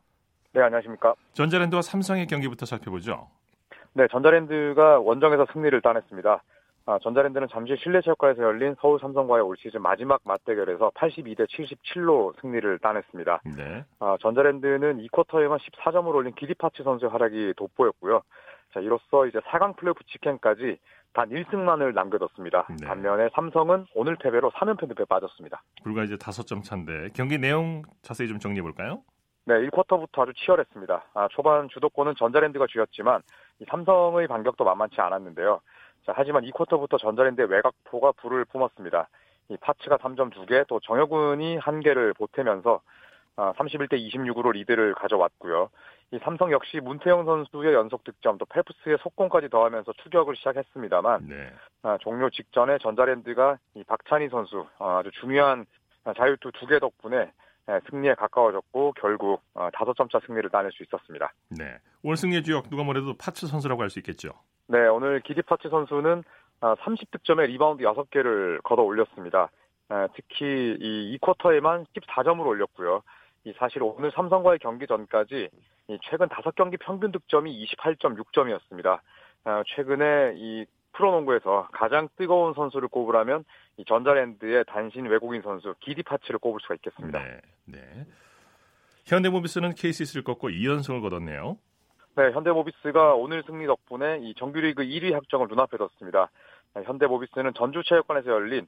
네, 0.54 0.62
안녕하십니까. 0.62 1.16
전자랜드와 1.34 1.82
삼성의 1.82 2.28
경기부터 2.28 2.66
살펴보죠. 2.66 3.30
네, 3.96 4.08
전자랜드가 4.12 5.00
원정에서 5.00 5.48
승리를 5.54 5.80
따냈습니다. 5.82 6.44
아, 6.88 7.00
전자랜드는 7.02 7.48
잠시 7.50 7.78
실내체육관에서 7.82 8.44
열린 8.44 8.75
서울 8.80 9.00
삼성과의 9.00 9.42
올 9.42 9.56
시즌 9.58 9.82
마지막 9.82 10.20
맞대결에서 10.25 10.92
82대 10.92 11.48
77로 11.48 12.40
승리를 12.42 12.78
따냈습니다. 12.80 13.42
네. 13.58 13.86
아, 14.00 14.18
전자랜드는 14.20 15.02
2쿼터에만 15.08 15.60
14점을 15.60 16.14
올린 16.14 16.36
기디파치 16.36 16.84
선수의 16.84 17.10
활약이 17.10 17.54
돋보였고요. 17.56 18.22
자, 18.74 18.82
이로써 18.82 19.25
이제 19.28 19.40
4강 19.40 19.78
플레이오프 19.78 20.04
직행까지 20.12 20.78
단 21.14 21.30
1승만을 21.30 21.94
남겨뒀습니다. 21.94 22.68
네. 22.82 22.86
반면에 22.86 23.30
삼성은 23.34 23.86
오늘 23.96 24.18
패배로 24.18 24.52
3연패 24.52 24.90
늪에 24.90 25.06
빠졌습니다. 25.06 25.64
불과 25.84 26.04
이제 26.04 26.16
5점 26.16 26.64
차인데 26.64 27.12
경기 27.16 27.38
내용 27.38 27.84
자세히 28.02 28.28
좀 28.28 28.40
정리해 28.40 28.62
볼까요? 28.62 29.02
네, 29.46 29.54
1쿼터부터 29.68 30.22
아주 30.22 30.34
치열했습니다. 30.34 31.04
아, 31.14 31.28
초반 31.32 31.70
주도권은 31.70 32.16
전자랜드가 32.18 32.66
쥐었지만 32.68 33.22
삼성의 33.70 34.28
반격도 34.28 34.64
만만치 34.64 35.00
않았는데요. 35.00 35.62
자, 36.06 36.14
하지만 36.16 36.44
2쿼터부터 36.46 37.00
전자랜드의 37.00 37.50
외곽포가 37.50 38.14
불을 38.14 38.46
뿜었습니다. 38.46 39.08
이 39.50 39.58
파츠가 39.58 39.98
3점 39.98 40.34
2개, 40.34 40.66
또 40.68 40.80
정혁훈이 40.80 41.60
1개를 41.60 42.16
보태면서 42.18 42.82
31대 43.36 43.94
26으로 43.94 44.52
리드를 44.54 44.96
가져왔고요. 44.96 45.70
이 46.12 46.20
삼성 46.24 46.52
역시 46.52 46.80
문태영 46.80 47.25
선수의 47.25 47.74
연속 47.74 48.04
득점 48.04 48.38
또 48.38 48.46
펠프스의 48.46 48.98
속공까지 49.02 49.50
더하면서 49.50 49.94
추격을 50.04 50.36
시작했습니다만 50.38 51.28
네. 51.28 51.52
종료 52.00 52.30
직전에 52.30 52.78
전자랜드가 52.80 53.58
이 53.75 53.84
박찬희 53.84 54.30
선수 54.30 54.66
아주 54.80 55.12
중요한 55.20 55.66
자유투 56.16 56.52
두 56.54 56.68
개 56.68 56.80
덕분에 56.80 57.32
승리에 57.90 58.16
가까워졌고 58.16 58.94
결국 59.00 59.42
다섯 59.74 59.96
점차 59.96 60.20
승리를 60.26 60.50
따낼 60.50 60.72
수 60.72 60.84
있었습니다. 60.84 61.34
네, 61.50 61.78
오늘 62.04 62.16
승리의 62.18 62.44
주역 62.44 62.70
누가 62.70 62.84
뭐래도 62.84 63.16
파츠 63.18 63.48
선수라고 63.48 63.82
할 63.82 63.90
수 63.90 64.00
있겠죠. 64.00 64.30
네, 64.68 64.88
오늘 64.88 65.22
기디 65.22 65.42
파츠 65.42 65.70
선수는 65.70 66.24
30득점에 66.62 67.48
리바운드 67.48 67.84
6개를 67.84 68.62
걷어 68.64 68.82
올렸습니다. 68.84 69.50
특히 70.16 70.78
이 70.80 71.18
2쿼터에만 71.20 71.86
14점을 71.94 72.46
올렸고요. 72.46 73.02
이 73.44 73.54
사실 73.58 73.84
오늘 73.84 74.12
삼성과의 74.12 74.60
경기 74.60 74.88
전까지 74.88 75.50
최근 76.10 76.28
5경기 76.30 76.80
평균 76.80 77.12
득점이 77.12 77.66
28.6점이었습니다. 77.66 79.00
최근에 79.76 80.34
이 80.38 80.66
프로농구에서 80.94 81.68
가장 81.72 82.08
뜨거운 82.16 82.54
선수를 82.54 82.88
꼽으라면 82.88 83.44
이 83.77 83.86
전자랜드의 83.86 84.65
단신 84.67 85.05
외국인 85.08 85.41
선수 85.41 85.74
기디 85.79 86.03
파츠를 86.03 86.39
꼽을 86.39 86.60
수가 86.62 86.75
있겠습니다. 86.75 87.20
네. 87.20 87.41
네. 87.65 88.05
현대모비스는 89.05 89.75
KCC를 89.75 90.24
꺾고 90.24 90.50
2연승을 90.50 91.01
거뒀네요. 91.01 91.58
네, 92.15 92.32
현대모비스가 92.32 93.15
오늘 93.15 93.44
승리 93.46 93.67
덕분에 93.67 94.20
이 94.22 94.34
정규리그 94.36 94.84
1위 94.84 95.12
확정을 95.13 95.48
눈앞에 95.50 95.77
뒀습니다. 95.77 96.29
현대모비스는 96.74 97.53
전주체육관에서 97.55 98.29
열린 98.32 98.67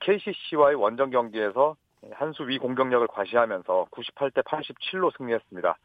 KCC와의 0.00 0.76
원정 0.76 1.10
경기에서 1.10 1.76
한 2.12 2.32
수 2.34 2.42
위 2.42 2.58
공격력을 2.58 3.06
과시하면서 3.08 3.86
98대 3.90 4.44
87로 4.44 5.16
승리했습니다. 5.16 5.78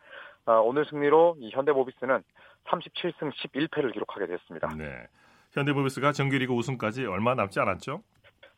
오늘 0.66 0.86
승리로 0.86 1.38
이 1.40 1.50
현대모비스는 1.52 2.22
37승 2.66 3.32
11패를 3.32 3.94
기록하게 3.94 4.28
됐습니다. 4.28 4.68
네. 4.78 5.08
현대모비스가 5.54 6.12
정규리그 6.12 6.54
우승까지 6.54 7.06
얼마 7.06 7.34
남지 7.36 7.60
않았죠? 7.62 8.04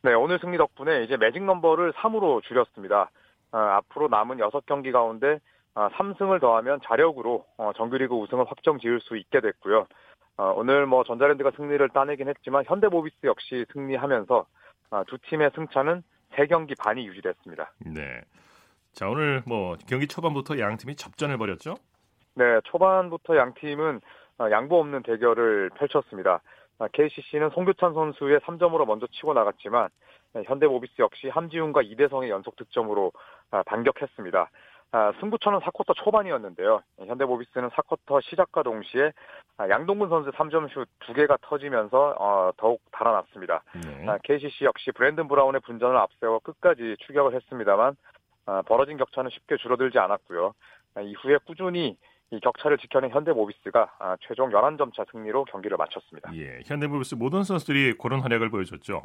네, 0.04 0.14
오늘 0.14 0.40
승리 0.40 0.58
덕분에 0.58 1.04
이제 1.04 1.16
매직 1.16 1.44
넘버를 1.44 1.92
3으로 1.92 2.42
줄였습니다. 2.42 3.08
어, 3.52 3.56
앞으로 3.56 4.08
남은 4.08 4.38
6경기 4.38 4.90
가운데 4.90 5.38
어, 5.76 5.88
3승을 5.90 6.40
더하면 6.40 6.80
자력으로 6.84 7.44
어, 7.56 7.70
정규리그 7.76 8.12
우승을 8.12 8.44
확정 8.48 8.80
지을 8.80 9.00
수 9.00 9.16
있게 9.16 9.40
됐고요. 9.40 9.86
어, 10.38 10.54
오늘 10.56 10.86
뭐 10.86 11.04
전자랜드가 11.04 11.52
승리를 11.56 11.88
따내긴 11.90 12.28
했지만 12.28 12.64
현대모비스 12.66 13.18
역시 13.24 13.64
승리하면서 13.72 14.46
어, 14.90 15.04
두 15.06 15.18
팀의 15.18 15.52
승차는 15.54 16.02
3경기 16.32 16.76
반이 16.76 17.06
유지됐습니다. 17.06 17.72
네. 17.86 18.22
자, 18.94 19.08
오늘 19.08 19.42
뭐 19.46 19.76
경기 19.88 20.08
초반부터 20.08 20.58
양 20.58 20.76
팀이 20.78 20.96
접전을 20.96 21.38
벌였죠? 21.38 21.76
네, 22.34 22.60
초반부터 22.64 23.36
양 23.36 23.54
팀은 23.54 24.00
어, 24.40 24.50
양보 24.50 24.80
없는 24.80 25.04
대결을 25.04 25.70
펼쳤습니다. 25.76 26.40
KCC는 26.92 27.50
송교찬 27.50 27.94
선수의 27.94 28.40
3점으로 28.40 28.86
먼저 28.86 29.06
치고 29.06 29.34
나갔지만 29.34 29.88
현대모비스 30.44 30.94
역시 30.98 31.28
함지훈과 31.28 31.82
이대성의 31.82 32.30
연속 32.30 32.56
득점으로 32.56 33.12
아, 33.50 33.62
반격했습니다. 33.64 34.50
아, 34.94 35.12
승부처는 35.20 35.60
4쿼터 35.60 35.94
초반이었는데요. 35.96 36.82
현대모비스는 36.98 37.70
4쿼터 37.70 38.22
시작과 38.22 38.62
동시에 38.62 39.12
아, 39.56 39.68
양동근 39.68 40.08
선수 40.08 40.30
3점 40.30 40.72
슛 40.72 40.88
2개가 41.00 41.38
터지면서 41.42 42.16
어, 42.18 42.50
더욱 42.56 42.80
달아났습니다. 42.92 43.62
네. 43.74 44.18
KCC 44.24 44.64
역시 44.64 44.90
브랜든 44.92 45.28
브라운의 45.28 45.60
분전을 45.62 45.96
앞세워 45.96 46.40
끝까지 46.40 46.96
추격을 47.00 47.34
했습니다만 47.34 47.96
벌어진 48.66 48.96
격차는 48.96 49.30
쉽게 49.30 49.56
줄어들지 49.56 49.98
않았고요. 49.98 50.52
이후에 51.00 51.38
꾸준히 51.46 51.96
이 52.32 52.40
격차를 52.40 52.78
지켜낸 52.78 53.10
현대모비스가 53.10 53.92
아, 53.98 54.16
최종 54.20 54.50
11점 54.50 54.94
차 54.94 55.04
승리로 55.12 55.44
경기를 55.44 55.76
마쳤습니다. 55.76 56.34
예, 56.34 56.60
현대모비스 56.64 57.14
모든 57.16 57.44
선수들이 57.44 57.98
그런 57.98 58.20
활약을 58.20 58.48
보여줬죠. 58.48 59.02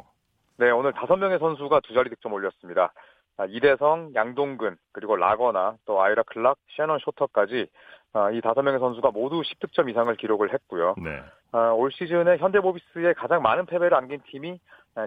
네, 0.56 0.70
오늘 0.70 0.92
5명의 0.92 1.38
선수가 1.38 1.80
두 1.80 1.92
자리 1.92 2.08
득점 2.08 2.32
올렸습니다. 2.32 2.92
아, 3.36 3.44
이대성, 3.46 4.12
양동근, 4.14 4.78
그리고 4.92 5.14
라거나, 5.14 5.76
또 5.84 6.02
아이라 6.02 6.22
클락, 6.22 6.56
셰넌 6.76 6.98
쇼터까지 7.00 7.66
아, 8.14 8.30
이 8.30 8.40
5명의 8.40 8.80
선수가 8.80 9.10
모두 9.10 9.42
10득점 9.42 9.90
이상을 9.90 10.16
기록을 10.16 10.54
했고요. 10.54 10.94
네. 10.96 11.20
올 11.74 11.92
시즌에 11.92 12.38
현대모비스의 12.38 13.14
가장 13.14 13.42
많은 13.42 13.66
패배를 13.66 13.94
안긴 13.96 14.20
팀이 14.30 14.58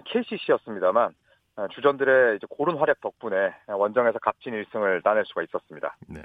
KCC였습니다만 0.04 1.12
주전들의 1.72 2.36
이제 2.36 2.46
고른 2.48 2.76
활약 2.76 3.00
덕분에 3.00 3.52
원정에서 3.66 4.18
값진 4.20 4.54
1승을 4.54 5.02
따낼 5.02 5.24
수가 5.26 5.42
있었습니다. 5.42 5.96
네. 6.08 6.22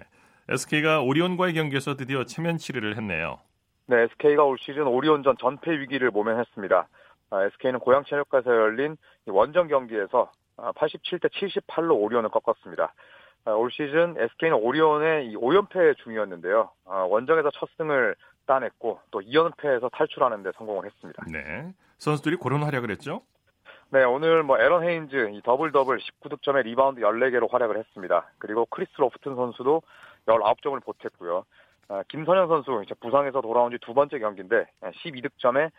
SK가 0.50 1.02
오리온과의 1.02 1.54
경기에서 1.54 1.96
드디어 1.96 2.24
체면 2.24 2.58
치레를 2.58 2.96
했네요. 2.96 3.40
네, 3.88 4.04
SK가 4.04 4.44
올 4.44 4.58
시즌 4.60 4.84
오리온전 4.88 5.36
전패 5.40 5.80
위기를 5.80 6.10
모면했습니다. 6.12 6.88
SK는 7.32 7.80
고양 7.80 8.06
체육관에서 8.06 8.50
열린 8.50 8.98
원정 9.26 9.68
경기에서 9.68 10.32
87대 10.58 11.26
아, 11.26 11.82
78로 11.82 12.00
오리온을 12.02 12.30
꺾었습니다. 12.30 12.94
아, 13.46 13.52
올 13.52 13.72
시즌 13.72 14.16
SK는 14.18 14.58
오리온의 14.58 15.36
5연패 15.36 15.98
중이었는데요. 15.98 16.70
아, 16.86 17.00
원정에서 17.00 17.52
첫 17.52 17.70
승을 17.78 18.16
따냈고 18.46 19.02
또 19.12 19.20
2연패에서 19.20 19.92
탈출하는 19.92 20.44
데 20.44 20.52
성공을 20.58 20.86
했습니다. 20.86 21.24
네. 21.30 21.74
선수들이 21.98 22.38
그런 22.38 22.64
활약을 22.64 22.90
했죠? 22.92 23.22
네, 23.90 24.04
오늘 24.04 24.44
뭐 24.44 24.58
에런 24.58 24.84
헤인즈 24.84 25.32
이 25.34 25.42
더블 25.44 25.72
더블 25.72 25.98
19득점에 26.00 26.64
리바운드 26.64 27.02
14개로 27.02 27.50
활약을 27.52 27.78
했습니다. 27.78 28.30
그리고 28.38 28.66
크리스 28.66 28.92
로프튼 28.98 29.36
선수도 29.36 29.82
19점을 30.28 30.84
보탰고요. 30.84 31.44
아, 31.90 32.04
김선형 32.10 32.48
선수 32.50 32.82
이제 32.84 32.94
부상에서 33.00 33.42
돌아온 33.42 33.72
지 33.72 33.78
두 33.80 33.94
번째 33.94 34.20
경기인데 34.20 34.66
12득점에 34.82 35.72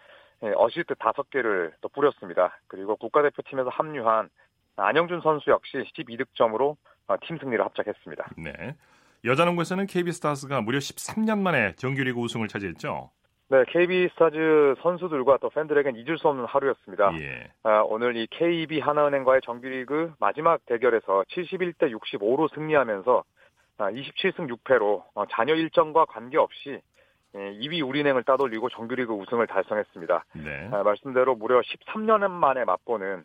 예, 0.44 0.52
어시스트 0.54 0.94
5개를 0.94 1.72
또 1.80 1.88
뿌렸습니다. 1.88 2.58
그리고 2.68 2.96
국가대표팀에서 2.96 3.70
합류한 3.70 4.30
안영준 4.76 5.20
선수 5.20 5.50
역시 5.50 5.78
12득점으로 5.78 6.76
어, 7.08 7.16
팀 7.22 7.38
승리를 7.38 7.62
합작했습니다. 7.64 8.30
네. 8.38 8.76
여자농구에서는 9.24 9.86
KB스타즈가 9.86 10.60
무려 10.60 10.78
13년 10.78 11.38
만에 11.40 11.74
정규리그 11.74 12.20
우승을 12.20 12.46
차지했죠. 12.46 13.10
네, 13.50 13.64
KB스타즈 13.68 14.76
선수들과 14.82 15.38
또 15.38 15.48
팬들에겐 15.50 15.96
잊을 15.96 16.18
수 16.18 16.28
없는 16.28 16.44
하루였습니다. 16.44 17.18
예. 17.18 17.50
아, 17.64 17.80
오늘 17.80 18.16
이 18.16 18.26
KB 18.30 18.78
하나은행과의 18.78 19.40
정규리그 19.42 20.12
마지막 20.20 20.64
대결에서 20.66 21.24
71대 21.30 21.90
65로 21.92 22.54
승리하면서 22.54 23.24
27승 23.78 24.40
아, 24.40 24.46
6패로 24.46 25.04
어, 25.14 25.24
자녀 25.30 25.54
일정과 25.54 26.04
관계없이 26.06 26.80
2위 27.34 27.74
예, 27.74 27.80
우리은행을 27.80 28.24
따돌리고 28.24 28.68
정규리그 28.70 29.12
우승을 29.12 29.46
달성했습니다. 29.46 30.24
네. 30.44 30.68
아, 30.72 30.82
말씀대로 30.82 31.34
무려 31.36 31.60
13년 31.60 32.28
만에 32.30 32.64
맛보는 32.64 33.24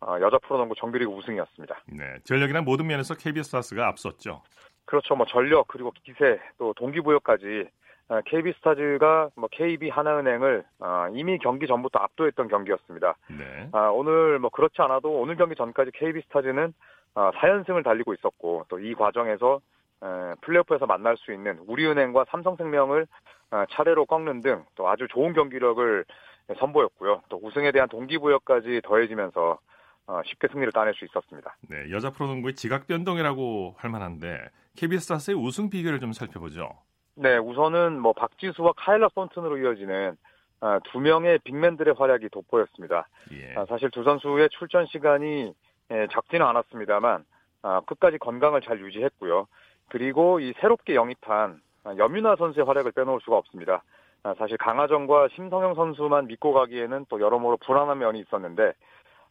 어, 0.00 0.16
여자 0.20 0.38
프로농구 0.38 0.74
정규리그 0.76 1.10
우승이었습니다. 1.10 1.82
네, 1.86 2.16
전력이나 2.24 2.60
모든 2.60 2.86
면에서 2.86 3.14
KB스타즈가 3.14 3.88
앞섰죠. 3.88 4.42
그렇죠. 4.84 5.16
뭐 5.16 5.24
전력 5.26 5.68
그리고 5.68 5.92
기세 6.02 6.38
또 6.58 6.74
동기부여까지 6.74 7.68
KB스타즈가 8.26 9.30
뭐 9.36 9.48
KB 9.50 9.88
하나은행을 9.88 10.64
어, 10.80 11.06
이미 11.14 11.38
경기 11.38 11.66
전부터 11.66 12.00
압도했던 12.00 12.48
경기였습니다. 12.48 13.16
네. 13.30 13.70
오늘 13.94 14.38
뭐 14.40 14.50
그렇지 14.50 14.82
않아도 14.82 15.10
오늘 15.20 15.36
경기 15.36 15.54
전까지 15.54 15.92
KB스타즈는 15.92 16.74
4연승을 17.14 17.82
달리고 17.84 18.12
있었고 18.12 18.66
또 18.68 18.78
이 18.78 18.92
과정에서 18.92 19.60
플레이오프에서 20.40 20.86
만날 20.86 21.16
수 21.16 21.32
있는 21.32 21.58
우리은행과 21.66 22.26
삼성생명을 22.28 23.06
어, 23.50 23.64
차례로 23.70 24.06
꺾는 24.06 24.40
등 24.40 24.64
또 24.74 24.88
아주 24.88 25.06
좋은 25.08 25.32
경기력을 25.32 26.04
선보였고요. 26.58 27.22
또 27.28 27.40
우승에 27.42 27.72
대한 27.72 27.88
동기부여까지 27.88 28.80
더해지면서 28.84 29.58
어, 30.06 30.20
쉽게 30.26 30.48
승리를 30.48 30.70
따낼 30.72 30.92
수 30.94 31.04
있었습니다. 31.06 31.56
네, 31.70 31.90
여자 31.90 32.10
프로농구의 32.10 32.54
지각 32.54 32.86
변동이라고 32.86 33.74
할 33.78 33.90
만한데 33.90 34.38
KB스타스의 34.76 35.36
우승 35.36 35.70
비결을 35.70 36.00
좀 36.00 36.12
살펴보죠. 36.12 36.68
네, 37.14 37.38
우선은 37.38 38.00
뭐 38.00 38.12
박지수와 38.12 38.72
카일라 38.76 39.08
폰튼으로 39.14 39.56
이어지는 39.58 40.16
어, 40.60 40.78
두 40.92 40.98
명의 41.00 41.38
빅맨들의 41.44 41.94
활약이 41.96 42.28
돋보였습니다. 42.30 43.06
예. 43.32 43.54
사실 43.68 43.90
두 43.90 44.02
선수의 44.02 44.48
출전 44.50 44.86
시간이 44.86 45.54
예, 45.90 46.06
작지는 46.12 46.44
않았습니다만 46.46 47.24
끝까지 47.86 48.18
건강을 48.18 48.60
잘 48.62 48.80
유지했고요. 48.80 49.46
그리고 49.88 50.40
이 50.40 50.52
새롭게 50.60 50.94
영입한 50.94 51.60
염윤아 51.98 52.36
선수의 52.36 52.66
활약을 52.66 52.92
빼놓을 52.92 53.20
수가 53.22 53.36
없습니다. 53.36 53.82
아, 54.22 54.34
사실 54.38 54.56
강하정과 54.56 55.28
심성영 55.34 55.74
선수만 55.74 56.26
믿고 56.26 56.54
가기에는 56.54 57.06
또 57.10 57.20
여러모로 57.20 57.58
불안한 57.58 57.98
면이 57.98 58.20
있었는데 58.20 58.72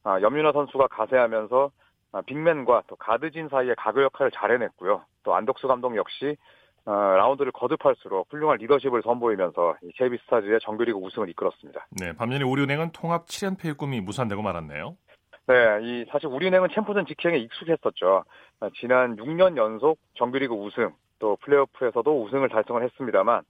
아, 0.04 0.22
염윤아 0.22 0.52
선수가 0.52 0.88
가세하면서 0.88 1.72
아, 2.12 2.22
빅맨과 2.22 2.84
또 2.88 2.96
가드진 2.96 3.50
사이의 3.50 3.76
가교 3.76 4.04
역할을 4.04 4.32
잘 4.32 4.52
해냈고요. 4.52 5.02
또 5.24 5.34
안덕수 5.34 5.68
감독 5.68 5.96
역시 5.96 6.38
라운드를 6.86 7.54
거듭할수록 7.54 8.28
훌륭한 8.30 8.58
리더십을 8.58 9.02
선보이면서 9.04 9.78
KB스타즈의 9.96 10.60
정규리그 10.62 11.00
우승을 11.00 11.30
이끌었습니다. 11.30 11.88
네, 11.92 12.12
반면에 12.14 12.44
우리은행은 12.44 12.92
통합 12.92 13.26
7연패의 13.26 13.78
꿈이 13.78 14.02
무산되고 14.02 14.42
말았네요. 14.42 14.98
네, 15.48 15.80
이 15.82 16.06
사실 16.10 16.28
우리은행은 16.28 16.70
챔프전 16.74 17.06
직행에 17.06 17.38
익숙했었죠. 17.38 18.24
지난 18.80 19.18
6년 19.18 19.58
연속 19.58 20.00
정규리그 20.16 20.54
우승, 20.54 20.94
또 21.20 21.38
플레이오프에서도 21.42 22.24
우승을 22.24 22.50
달성을 22.50 22.82
했습니다만 22.84 23.44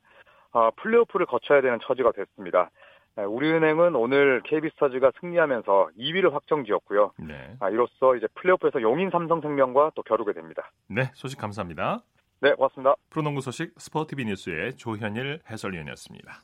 아, 0.53 0.71
플레이오프를 0.77 1.25
거쳐야 1.25 1.61
되는 1.61 1.79
처지가 1.83 2.11
됐습니다. 2.11 2.69
네, 3.15 3.23
우리은행은 3.23 3.95
오늘 3.95 4.41
KB스타즈가 4.43 5.11
승리하면서 5.19 5.89
2위를 5.97 6.31
확정지었고요. 6.31 7.11
네. 7.19 7.55
아, 7.59 7.69
이로써 7.69 8.15
이제 8.15 8.27
플레이오프에서 8.35 8.81
용인 8.81 9.11
삼성생명과 9.11 9.91
또 9.95 10.01
겨루게 10.03 10.33
됩니다. 10.33 10.71
네, 10.87 11.11
소식 11.13 11.39
감사합니다. 11.39 12.01
네, 12.41 12.53
고맙습니다. 12.53 12.95
프로농구 13.09 13.41
소식 13.41 13.73
스포티비 13.77 14.25
뉴스의 14.25 14.77
조현일 14.77 15.39
해설위원이었습니다. 15.49 16.41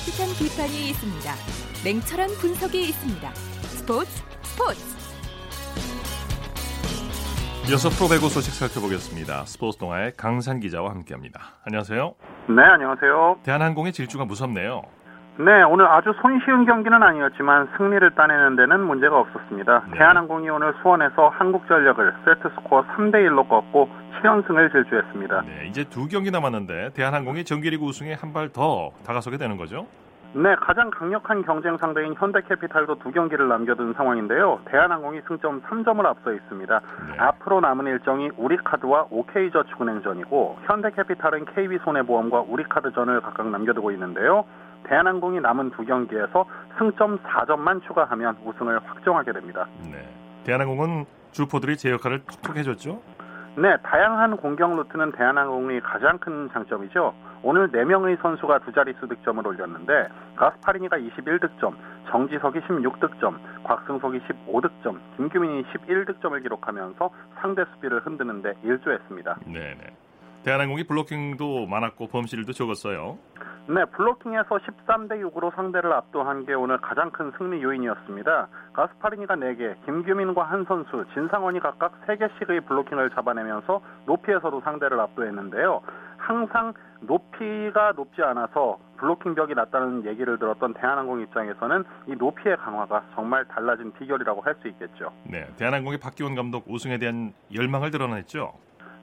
따뜻한 0.00 0.28
비판이 0.38 0.88
있습니다. 0.90 1.32
냉철한 1.84 2.28
분석이 2.40 2.88
있습니다. 2.88 3.30
스포츠 3.34 4.10
스포츠 4.42 4.80
이어서 7.68 7.90
프로 7.90 8.08
배구 8.08 8.30
소식 8.30 8.54
살펴보겠습니다. 8.54 9.44
스포츠 9.44 9.78
동아의 9.78 10.14
강산 10.16 10.58
기자와 10.58 10.90
함께합니다. 10.90 11.58
안녕하세요. 11.64 12.14
네, 12.48 12.62
안녕하세요. 12.62 13.40
대한항공의 13.44 13.92
질주가 13.92 14.24
무섭네요. 14.24 14.82
네, 15.44 15.62
오늘 15.62 15.86
아주 15.86 16.12
손쉬운 16.20 16.66
경기는 16.66 17.02
아니었지만 17.02 17.68
승리를 17.76 18.10
따내는 18.10 18.56
데는 18.56 18.80
문제가 18.80 19.18
없었습니다. 19.20 19.84
네. 19.90 19.98
대한항공이 19.98 20.50
오늘 20.50 20.74
수원에서 20.82 21.28
한국전력을 21.28 22.14
세트 22.24 22.48
스코어 22.56 22.82
3대 22.88 23.14
1로 23.28 23.48
꺾고 23.48 23.88
7연승을 24.22 24.70
질주했습니다. 24.72 25.42
네, 25.42 25.66
이제 25.68 25.84
두 25.84 26.08
경기 26.08 26.30
남았는데 26.30 26.90
대한항공이 26.94 27.44
정규리그 27.44 27.82
우승에 27.84 28.14
한 28.14 28.32
발 28.32 28.50
더 28.52 28.90
다가서게 29.06 29.38
되는 29.38 29.56
거죠? 29.56 29.86
네, 30.34 30.54
가장 30.60 30.90
강력한 30.90 31.42
경쟁 31.42 31.76
상대인 31.78 32.14
현대캐피탈도 32.14 32.98
두 33.00 33.10
경기를 33.10 33.48
남겨둔 33.48 33.94
상황인데요. 33.94 34.60
대한항공이 34.66 35.22
승점 35.26 35.62
3점을 35.62 36.04
앞서 36.04 36.32
있습니다. 36.32 36.80
네. 36.80 37.18
앞으로 37.18 37.60
남은 37.60 37.86
일정이 37.86 38.30
우리카드와 38.36 39.06
OK저축은행전이고 39.10 40.58
현대캐피탈은 40.66 41.46
KB손해보험과 41.46 42.40
우리카드전을 42.48 43.20
각각 43.22 43.48
남겨두고 43.48 43.90
있는데요. 43.92 44.44
대한항공이 44.84 45.40
남은 45.40 45.70
두 45.70 45.84
경기에서 45.84 46.46
승점 46.78 47.18
4점만 47.18 47.82
추가하면 47.86 48.38
우승을 48.44 48.80
확정하게 48.84 49.32
됩니다. 49.32 49.66
네. 49.90 50.06
대한항공은 50.44 51.04
주포들이 51.32 51.76
제 51.76 51.90
역할을 51.90 52.24
톡톡 52.24 52.56
해줬죠? 52.56 53.00
네, 53.56 53.76
다양한 53.82 54.36
공격 54.36 54.74
루트는 54.76 55.12
대한항공이 55.12 55.80
가장 55.80 56.18
큰 56.18 56.48
장점이죠. 56.52 57.14
오늘 57.42 57.68
4명의 57.70 58.20
선수가 58.20 58.60
두 58.60 58.72
자릿수 58.72 59.08
득점을 59.08 59.46
올렸는데 59.46 60.08
가스파리니가 60.36 60.98
21득점, 60.98 61.74
정지석이 62.10 62.60
16득점, 62.60 63.38
곽승석이 63.64 64.20
15득점, 64.20 64.98
김규민이 65.16 65.64
11득점을 65.64 66.42
기록하면서 66.42 67.10
상대 67.40 67.64
수비를 67.74 68.00
흔드는데 68.00 68.54
일조했습니다. 68.62 69.38
네, 69.46 69.74
네. 69.78 69.96
대한항공이 70.44 70.84
블로킹도 70.84 71.66
많았고 71.66 72.08
범실도 72.08 72.52
적었어요. 72.52 73.18
네, 73.72 73.84
블로킹에서 73.84 74.58
13대 74.58 75.22
6으로 75.30 75.54
상대를 75.54 75.92
압도한 75.92 76.44
게 76.44 76.54
오늘 76.54 76.78
가장 76.78 77.12
큰 77.12 77.30
승리 77.38 77.62
요인이었습니다. 77.62 78.48
가스파리니가 78.72 79.36
4개, 79.36 79.76
김규민과 79.84 80.42
한 80.42 80.64
선수, 80.64 81.04
진상원이 81.14 81.60
각각 81.60 81.92
3개씩의 82.04 82.66
블로킹을 82.66 83.10
잡아내면서 83.10 83.80
높이에서도 84.06 84.60
상대를 84.62 84.98
압도했는데요. 84.98 85.82
항상 86.16 86.74
높이가 87.02 87.92
높지 87.94 88.22
않아서 88.22 88.80
블로킹 88.96 89.36
벽이 89.36 89.54
낮다는 89.54 90.04
얘기를 90.04 90.36
들었던 90.36 90.74
대한항공 90.74 91.20
입장에서는 91.20 91.84
이 92.08 92.16
높이의 92.16 92.56
강화가 92.56 93.04
정말 93.14 93.44
달라진 93.44 93.92
비결이라고 93.92 94.40
할 94.40 94.56
수 94.60 94.66
있겠죠. 94.66 95.12
네, 95.22 95.46
대한항공의 95.56 96.00
박기원 96.00 96.34
감독 96.34 96.64
우승에 96.66 96.98
대한 96.98 97.32
열망을 97.54 97.92
드러냈죠. 97.92 98.52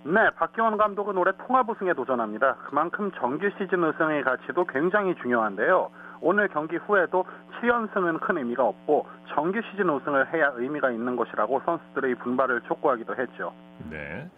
네, 0.08 0.30
박기원 0.38 0.78
감독은 0.78 1.18
올해 1.18 1.34
통합 1.46 1.70
우승에 1.70 1.94
도전합니다. 1.94 2.56
그만큼 2.70 3.12
정규 3.20 3.50
시즌 3.58 3.84
우승의 3.84 4.24
가치도 4.24 4.66
굉장히 4.68 5.14
중요한데요. 5.16 5.90
오늘 6.22 6.48
경기 6.48 6.78
후에도 6.78 7.26
7연승은 7.60 8.22
큰 8.22 8.38
의미가 8.38 8.64
없고 8.64 9.06
정규 9.36 9.60
시즌 9.70 9.90
우승을 9.90 10.34
해야 10.34 10.54
의미가 10.56 10.92
있는 10.92 11.18
것이라고 11.18 11.62
선수들의 11.66 12.16
분발을 12.20 12.62
촉구하기도 12.62 13.18
했죠. 13.18 13.54
네. 13.90 14.30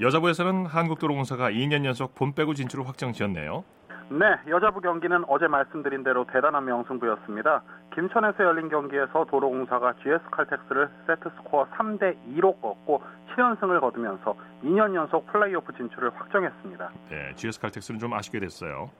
여자부에서는 0.00 0.66
한국도로공사가 0.66 1.50
2년 1.50 1.84
연속 1.84 2.14
본 2.14 2.32
빼고 2.32 2.54
진출을 2.54 2.86
확정 2.86 3.12
지었네요. 3.12 3.64
네, 4.10 4.38
여자부 4.48 4.80
경기는 4.80 5.22
어제 5.28 5.46
말씀드린 5.46 6.02
대로 6.02 6.24
대단한 6.24 6.64
명승부였습니다. 6.64 7.62
김천에서 7.94 8.42
열린 8.42 8.70
경기에서 8.70 9.26
도로공사가 9.26 9.92
GS칼텍스를 10.02 10.88
세트 11.06 11.28
스코어 11.36 11.66
3대 11.72 12.16
2로 12.36 12.58
꺾고 12.58 13.02
7연승을 13.36 13.80
거두면서 13.80 14.34
2년 14.64 14.94
연속 14.94 15.26
플레이오프 15.26 15.74
진출을 15.74 16.10
확정했습니다. 16.14 16.90
네, 17.10 17.32
GS칼텍스는 17.34 18.00
좀 18.00 18.14
아쉽게 18.14 18.40
됐어요. 18.40 18.90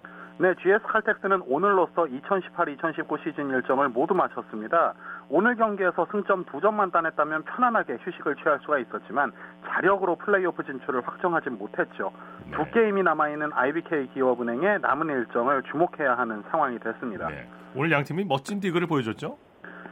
네, 0.41 0.55
GS 0.55 0.87
칼텍스는 0.87 1.43
오늘로써 1.49 2.05
2018-2019 2.05 3.25
시즌 3.25 3.51
일정을 3.51 3.89
모두 3.89 4.15
마쳤습니다. 4.15 4.95
오늘 5.31 5.57
경기에서 5.57 6.07
승점 6.11 6.45
2점만 6.47 6.91
따냈다면 6.91 7.45
편안하게 7.45 7.99
휴식을 8.01 8.37
취할 8.37 8.59
수가 8.61 8.79
있었지만 8.79 9.33
자력으로 9.67 10.17
플레이오프 10.17 10.65
진출을 10.65 11.07
확정하지 11.07 11.51
못했죠. 11.51 12.13
네. 12.47 12.57
두 12.57 12.71
게임이 12.71 13.03
남아있는 13.03 13.53
IBK 13.53 14.09
기업은행의 14.15 14.81
남은 14.81 15.09
일정을 15.09 15.63
주목해야 15.65 16.17
하는 16.17 16.43
상황이 16.51 16.79
됐습니다. 16.79 17.29
네. 17.29 17.47
오늘 17.75 17.91
양 17.93 18.05
팀이 18.05 18.25
멋진 18.25 18.61
디그를 18.61 18.87
보여줬죠? 18.87 19.37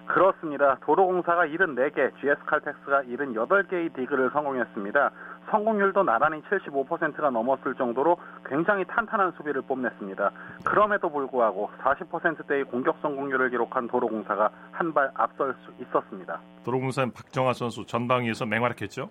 그렇습니다. 0.06 0.78
도로공사가 0.82 1.46
74개, 1.46 2.12
GS칼텍스가 2.20 3.02
78개의 3.02 3.92
디그를 3.94 4.30
성공했습니다. 4.32 5.10
성공률도 5.50 6.02
나란히 6.02 6.42
75%가 6.42 7.30
넘었을 7.30 7.74
정도로 7.74 8.16
굉장히 8.44 8.84
탄탄한 8.84 9.32
수비를 9.36 9.62
뽐냈습니다. 9.62 10.30
그럼에도 10.64 11.10
불구하고 11.10 11.70
40%대의 11.82 12.64
공격 12.64 12.96
성공률을 13.02 13.50
기록한 13.50 13.88
도로공사가 13.88 14.50
한 14.72 14.92
발 14.92 15.10
앞설 15.14 15.54
수 15.64 15.72
있었습니다. 15.82 16.40
도로공사는 16.64 17.12
박정아 17.12 17.52
선수 17.52 17.84
전방위에서 17.84 18.46
맹활약했죠? 18.46 19.10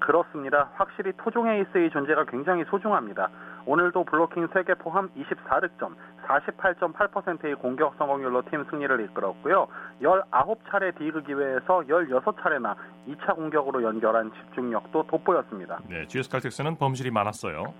그렇습니다. 0.00 0.70
확실히 0.74 1.12
토종 1.16 1.48
에이스의 1.48 1.90
존재가 1.90 2.24
굉장히 2.26 2.64
소중합니다. 2.64 3.28
오늘도 3.64 4.04
블로킹 4.04 4.48
3개 4.48 4.76
포함 4.78 5.08
24득점, 5.16 5.94
48.8%의 6.26 7.54
공격 7.56 7.94
성공률로 7.96 8.42
팀 8.50 8.64
승리를 8.70 9.00
이끌었고요. 9.04 9.66
19차례 10.02 10.96
디그 10.96 11.22
기회에서 11.22 11.82
16차례나 11.88 12.74
2차 13.08 13.34
공격으로 13.34 13.82
연결한 13.82 14.32
집중력도 14.32 15.06
돋보였습니다. 15.06 15.80
네, 15.88 16.06
GS 16.06 16.30
칼텍스는 16.30 16.76
범실이 16.76 17.10
많았어요. 17.10 17.74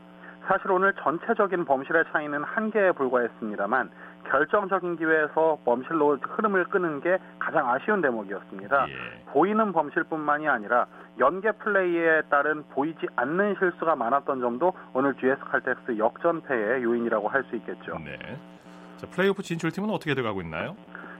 사실 0.46 0.70
오늘 0.70 0.92
전체적인 1.02 1.64
범실의 1.64 2.04
차이는 2.12 2.44
한 2.44 2.70
개에 2.70 2.92
불과했습니다만 2.92 3.90
결정적인 4.30 4.96
기회에서 4.96 5.58
범실로 5.64 6.18
흐름을 6.20 6.64
끄는 6.64 7.00
게 7.00 7.18
가장 7.38 7.68
아쉬운 7.70 8.00
대목이었습니다. 8.00 8.86
예. 8.88 9.24
보이는 9.26 9.72
범실뿐만이 9.72 10.48
아니라 10.48 10.86
연계 11.18 11.52
플레이에 11.52 12.22
따른 12.30 12.64
보이지 12.70 13.06
않는 13.16 13.56
실수가 13.58 13.94
많았던 13.96 14.40
점도 14.40 14.72
오늘 14.92 15.14
GS 15.14 15.38
칼텍스 15.50 15.98
역전패의 15.98 16.82
요인이라고 16.82 17.28
할 17.28 17.44
수 17.44 17.56
있겠죠. 17.56 17.98
네. 17.98 18.18
자, 18.96 19.06
플레이오프 19.08 19.42
진출팀은 19.42 19.90
어떻게 19.90 20.14
돼가고 20.14 20.40
있나요? 20.40 20.76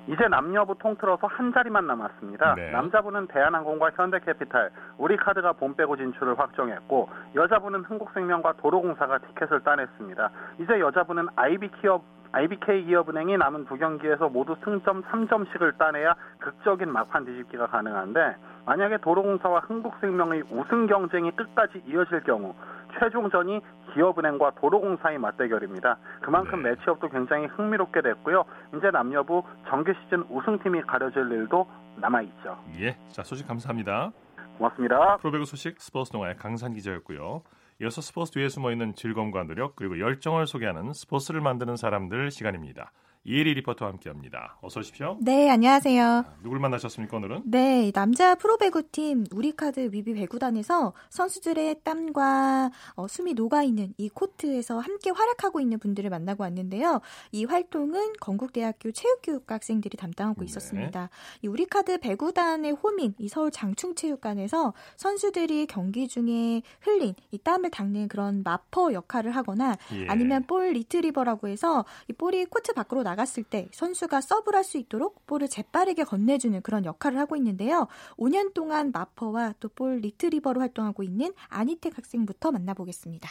이제 0.07 0.29
남녀부 0.29 0.77
통틀어서 0.79 1.27
한 1.27 1.53
자리만 1.53 1.87
남았습니다. 1.87 2.55
네. 2.57 2.71
남자부는 2.71 3.27
대한항공과 3.29 3.93
현대캐피탈, 3.95 4.71
우리카드가 4.99 5.53
본 5.53 5.75
빼고 5.75 5.97
진출을 5.97 6.39
확정했고 6.39 7.09
여자부는 7.35 7.85
흥국생명과 7.85 8.55
도로공사가 8.55 9.19
티켓을 9.19 9.61
따냈습니다. 9.61 10.31
이제 10.59 10.79
여자부는 10.81 11.29
IB기업 11.37 12.03
IBK 12.33 12.87
기업은행이 12.87 13.37
남은 13.37 13.67
두 13.67 13.77
경기에서 13.77 14.29
모두 14.29 14.57
승점 14.65 15.05
3점씩을 15.05 15.79
따내야 15.79 16.17
극적인 16.41 16.91
막판 16.91 17.25
뒤집기가 17.27 17.69
가능한데 17.69 18.35
만약에 18.67 18.99
도로공사와 18.99 19.61
흥국생명의 19.61 20.43
우승 20.51 20.89
경쟁이 20.89 21.31
끝까지 21.31 21.85
이어질 21.87 22.25
경우 22.25 22.55
최종전이 22.99 23.61
기업은행과 23.95 24.53
도로공사의 24.61 25.19
맞대결입니다. 25.19 25.99
그만큼 26.23 26.63
네. 26.63 26.71
매치업도 26.71 27.09
굉장히 27.09 27.47
흥미롭게 27.47 28.03
됐고요. 28.03 28.45
이제 28.77 28.91
남녀부 28.91 29.43
정규 29.69 29.93
시즌 30.03 30.25
우승팀이 30.29 30.83
가려질 30.83 31.31
일도 31.31 31.67
남아있죠. 31.97 32.59
예, 32.81 32.97
자 33.09 33.23
소식 33.23 33.47
감사합니다. 33.47 34.11
고맙습니다. 34.59 35.17
프로배구 35.19 35.45
소식 35.45 35.81
스포츠 35.81 36.13
동아의 36.13 36.37
강산 36.37 36.73
기자였고요. 36.75 37.43
이어서 37.83 38.01
스포츠 38.01 38.33
뒤에 38.33 38.49
숨어있는 38.49 38.95
즐거움과 38.95 39.45
노력 39.45 39.75
그리고 39.75 39.99
열정을 39.99 40.47
소개하는 40.47 40.93
스포츠를 40.93 41.41
만드는 41.41 41.77
사람들 41.77 42.31
시간입니다. 42.31 42.93
이혜리 43.27 43.55
리포터와 43.55 43.93
함께합니다. 43.93 44.59
어서 44.61 44.81
오십시오. 44.81 45.17
네, 45.19 45.49
안녕하세요. 45.49 46.05
아, 46.05 46.25
누굴 46.43 46.59
만나셨습니까 46.59 47.17
오늘은? 47.17 47.43
네, 47.47 47.91
남자 47.93 48.35
프로배구팀 48.35 49.25
우리카드 49.33 49.89
위비 49.93 50.13
배구단에서 50.13 50.93
선수들의 51.09 51.77
땀과 51.83 52.71
어, 52.97 53.09
숨이 53.09 53.33
녹아 53.33 53.63
있는 53.63 53.95
이 53.97 54.11
코트에서 54.11 54.79
함께 54.79 55.09
활약하고 55.09 55.61
있는 55.61 55.79
분들을 55.79 56.11
만나고 56.11 56.43
왔는데요. 56.43 57.01
이 57.33 57.47
활동은 57.47 58.13
건국대학교 58.21 58.93
체육교육과 58.93 59.55
학생들이 59.55 59.97
담당하고 59.97 60.41
네. 60.41 60.45
있었습니다. 60.45 61.09
이 61.41 61.47
우리카드 61.47 62.01
배구단의 62.01 62.73
홈인 62.73 63.15
이 63.17 63.29
서울 63.29 63.51
장충체육관에서 63.51 64.75
선수들이 64.97 65.67
경기 65.67 66.09
중에 66.09 66.61
흘린 66.83 67.15
이 67.31 67.39
땀을 67.39 67.71
닦는 67.71 68.09
그런 68.09 68.43
mopper 68.45 68.93
역할을 68.93 69.35
하거나 69.35 69.79
예. 69.95 70.09
아니면 70.09 70.43
ball 70.43 70.73
retriever라고 70.75 71.49
해서 71.49 71.87
이 72.11 72.13
볼이 72.13 72.45
코트 72.45 72.75
밖으로 72.75 73.03
나 73.03 73.14
나갔을 73.15 73.43
때 73.45 73.69
선수가 73.73 74.21
서브를 74.21 74.59
할 74.59 74.65
수 74.65 74.79
있도록 74.79 75.27
볼을 75.27 75.47
재빠르게 75.49 76.05
건네주는 76.05 76.63
그런 76.63 76.85
역할을 76.87 77.19
하고 77.19 77.37
있는데요. 77.37 77.87
5년 78.17 78.55
동안 78.55 78.91
mopper와 78.93 79.55
또 79.61 79.69
ball 79.69 79.99
retriever로 79.99 80.61
활동하고 80.61 81.03
있는 81.03 81.33
안희택 81.49 81.99
학생부터 81.99 82.51
만나보겠습니다. 82.53 83.29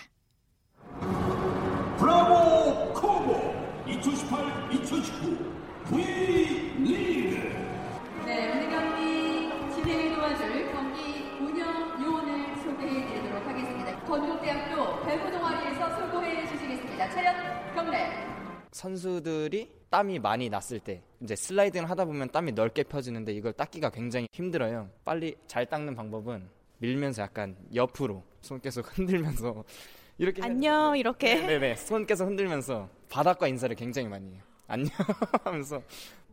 브라보 1.98 2.94
코보 2.94 3.54
2018-2019 3.88 5.54
V리그 5.90 7.36
네, 8.26 8.52
오늘 8.52 8.70
경기 8.70 9.50
진행을 9.74 10.16
도와줄 10.16 10.72
경기 10.72 11.24
운영 11.40 12.04
요원을 12.04 12.58
소개해 12.64 13.08
드리도록 13.08 13.48
하겠습니다. 13.48 14.00
건국대학교 14.06 15.04
배구 15.06 15.32
동아리에서 15.32 15.96
수고해 15.98 16.46
주시겠습니다. 16.48 17.10
차렷 17.10 17.74
경례 17.76 18.33
선수들이 18.74 19.72
땀이 19.90 20.20
많이 20.20 20.50
났을 20.50 20.80
때 20.80 21.02
이제 21.22 21.36
슬라이딩을 21.36 21.90
하다 21.90 22.06
보면 22.06 22.30
땀이 22.32 22.54
넓게 22.54 22.84
펴지는데 22.84 23.32
이걸 23.34 23.54
닦기가 23.54 23.92
굉장히 23.92 24.28
힘들어요. 24.32 24.90
빨리 25.06 25.36
잘 25.48 25.66
닦는 25.66 25.96
방법은 25.96 26.50
밀면서 26.80 27.22
약간 27.22 27.56
옆으로 27.74 28.24
손 28.42 28.60
계속 28.60 28.86
흔들면서 28.98 29.64
이렇게 30.18 30.42
안녕 30.44 30.98
이렇게 30.98 31.36
네네 31.36 31.48
네, 31.48 31.60
네. 31.60 31.76
손 31.76 32.06
계속 32.06 32.26
흔들면서 32.26 32.90
바닥과 33.10 33.48
인사를 33.48 33.76
굉장히 33.76 34.08
많이 34.08 34.34
해요. 34.34 34.42
안녕 34.68 34.90
하면서 35.44 35.82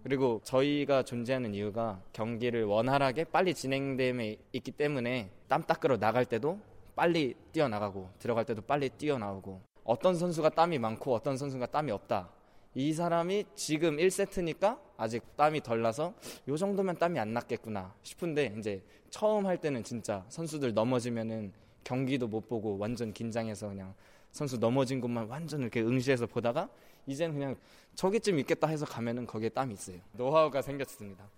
그리고 0.03 0.41
저희가 0.45 1.03
존재하는 1.03 1.55
이유가 1.55 2.01
경기를 2.13 2.65
원활하게 2.65 3.25
빨리 3.25 3.53
진행됨에 3.53 4.37
있기 4.53 4.73
때문에 4.73 5.31
땀 5.47 5.63
닦으러 5.63 5.99
나갈 5.99 6.25
때도 6.25 6.59
빨리 6.97 7.35
뛰어나가고 7.53 8.11
들어갈 8.19 8.47
때도 8.47 8.63
빨리 8.63 8.89
뛰어나오고 8.89 9.61
어떤 9.85 10.15
선수가 10.15 10.51
땀이 10.51 10.79
많고 10.79 11.15
어떤 11.15 11.37
선수가 11.37 11.67
땀이 11.67 11.91
없다. 11.91 12.31
이 12.75 12.93
사람이 12.93 13.47
지금 13.57 13.97
1세트니까 13.97 14.79
아직 14.97 15.25
땀이 15.37 15.63
덜 15.63 15.83
나서 15.83 16.15
요 16.47 16.57
정도면 16.57 16.99
땀이 16.99 17.19
안 17.19 17.33
났겠구나 17.33 17.93
싶은데 18.03 18.55
이제 18.59 18.83
처음 19.11 19.47
할 19.47 19.59
때는 19.59 19.83
진짜 19.83 20.25
선수들 20.29 20.73
넘어지면은 20.73 21.53
경기도 21.83 22.29
못 22.29 22.49
보고 22.49 22.79
완전 22.79 23.13
긴장해서 23.13 23.69
그냥 23.69 23.95
선수 24.31 24.59
넘어진 24.59 25.01
것만 25.01 25.27
완전 25.27 25.63
이렇게 25.63 25.81
응시해서 25.81 26.27
보다가 26.27 26.69
이제는 27.07 27.35
그냥 27.35 27.57
저기쯤 27.97 28.39
있겠다 28.41 28.69
해서 28.69 28.87
가면은 28.87 29.27
거기에 29.27 29.49
땀이 29.49 29.75
있어요. 29.75 29.99
노하우가 30.13 30.63
생겼습니다. 30.63 31.29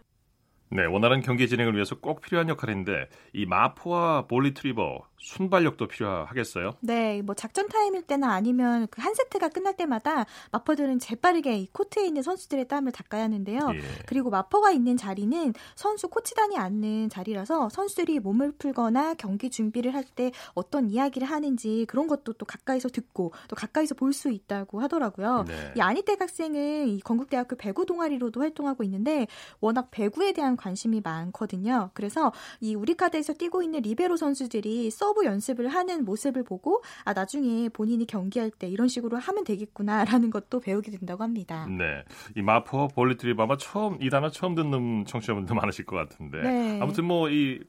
네, 0.74 0.86
원활한 0.86 1.20
경기 1.20 1.48
진행을 1.48 1.74
위해서 1.74 1.96
꼭 2.00 2.22
필요한 2.22 2.48
역할인데 2.48 3.08
이 3.34 3.44
mopper와 3.44 4.26
ball 4.26 4.49
retriever 4.49 5.00
순발력도 5.18 5.86
필요하겠어요? 5.86 6.72
네, 6.80 7.20
뭐 7.22 7.34
작전 7.34 7.68
타임일 7.68 8.02
때나 8.02 8.32
아니면 8.32 8.86
그 8.88 9.02
한 9.02 9.14
세트가 9.14 9.48
끝날 9.48 9.76
때마다 9.76 10.24
mopper들은 10.52 11.00
재빠르게 11.00 11.56
이 11.58 11.68
코트에 11.72 12.06
있는 12.06 12.22
선수들의 12.22 12.68
땀을 12.68 12.92
닦아야 12.92 13.24
하는데요. 13.24 13.72
예. 13.74 13.80
그리고 14.06 14.30
mopper가 14.30 14.70
있는 14.70 14.96
자리는 14.96 15.52
선수 15.74 16.08
코치단이 16.08 16.56
앉는 16.56 17.08
자리라서 17.10 17.68
선수들이 17.68 18.20
몸을 18.20 18.52
풀거나 18.58 19.14
경기 19.14 19.50
준비를 19.50 19.92
할 19.94 20.04
때 20.14 20.30
어떤 20.54 20.88
이야기를 20.90 21.28
하는지 21.28 21.84
그런 21.88 22.06
것도 22.06 22.32
또 22.34 22.44
가까이서 22.46 22.88
듣고 22.90 23.32
또 23.48 23.56
가까이서 23.56 23.94
볼 23.94 24.12
수 24.12 24.30
있다고 24.30 24.80
하더라고요. 24.80 25.44
네. 25.48 25.72
이 25.76 25.80
안희택 25.80 26.20
학생은 26.20 26.88
이 26.88 27.00
건국대학교 27.00 27.56
배구 27.56 27.86
동아리로도 27.86 28.40
활동하고 28.40 28.82
있는데 28.84 29.26
워낙 29.60 29.90
배구에 29.90 30.32
대한 30.32 30.54
관심이 30.62 31.00
많거든요. 31.02 31.90
그래서 31.94 32.32
이 32.60 32.74
우리 32.74 32.94
카드에서 32.94 33.32
뛰고 33.34 33.62
있는 33.62 33.80
리베로 33.82 34.16
선수들이 34.16 34.90
서브 34.90 35.24
연습을 35.24 35.68
하는 35.68 36.04
모습을 36.04 36.44
보고 36.44 36.82
아 37.04 37.12
나중에 37.12 37.68
본인이 37.68 38.06
경기할 38.06 38.50
때 38.50 38.68
이런 38.68 38.86
식으로 38.88 39.18
하면 39.18 39.44
되겠구나라는 39.44 40.30
것도 40.30 40.60
배우게 40.60 40.90
된다고 40.92 41.24
합니다. 41.24 41.66
네, 41.66 42.04
이 42.36 42.42
마포 42.42 42.88
볼리트리버 42.88 43.42
아마 43.42 43.56
처음 43.56 44.00
이 44.00 44.08
단어 44.10 44.30
처음 44.30 44.54
듣는 44.54 45.04
청취자분들 45.06 45.54
많으실 45.56 45.84
것 45.84 45.96
같은데 45.96 46.42
네. 46.42 46.78
아무튼 46.80 47.04
뭐 47.06 47.28
이 47.32 47.60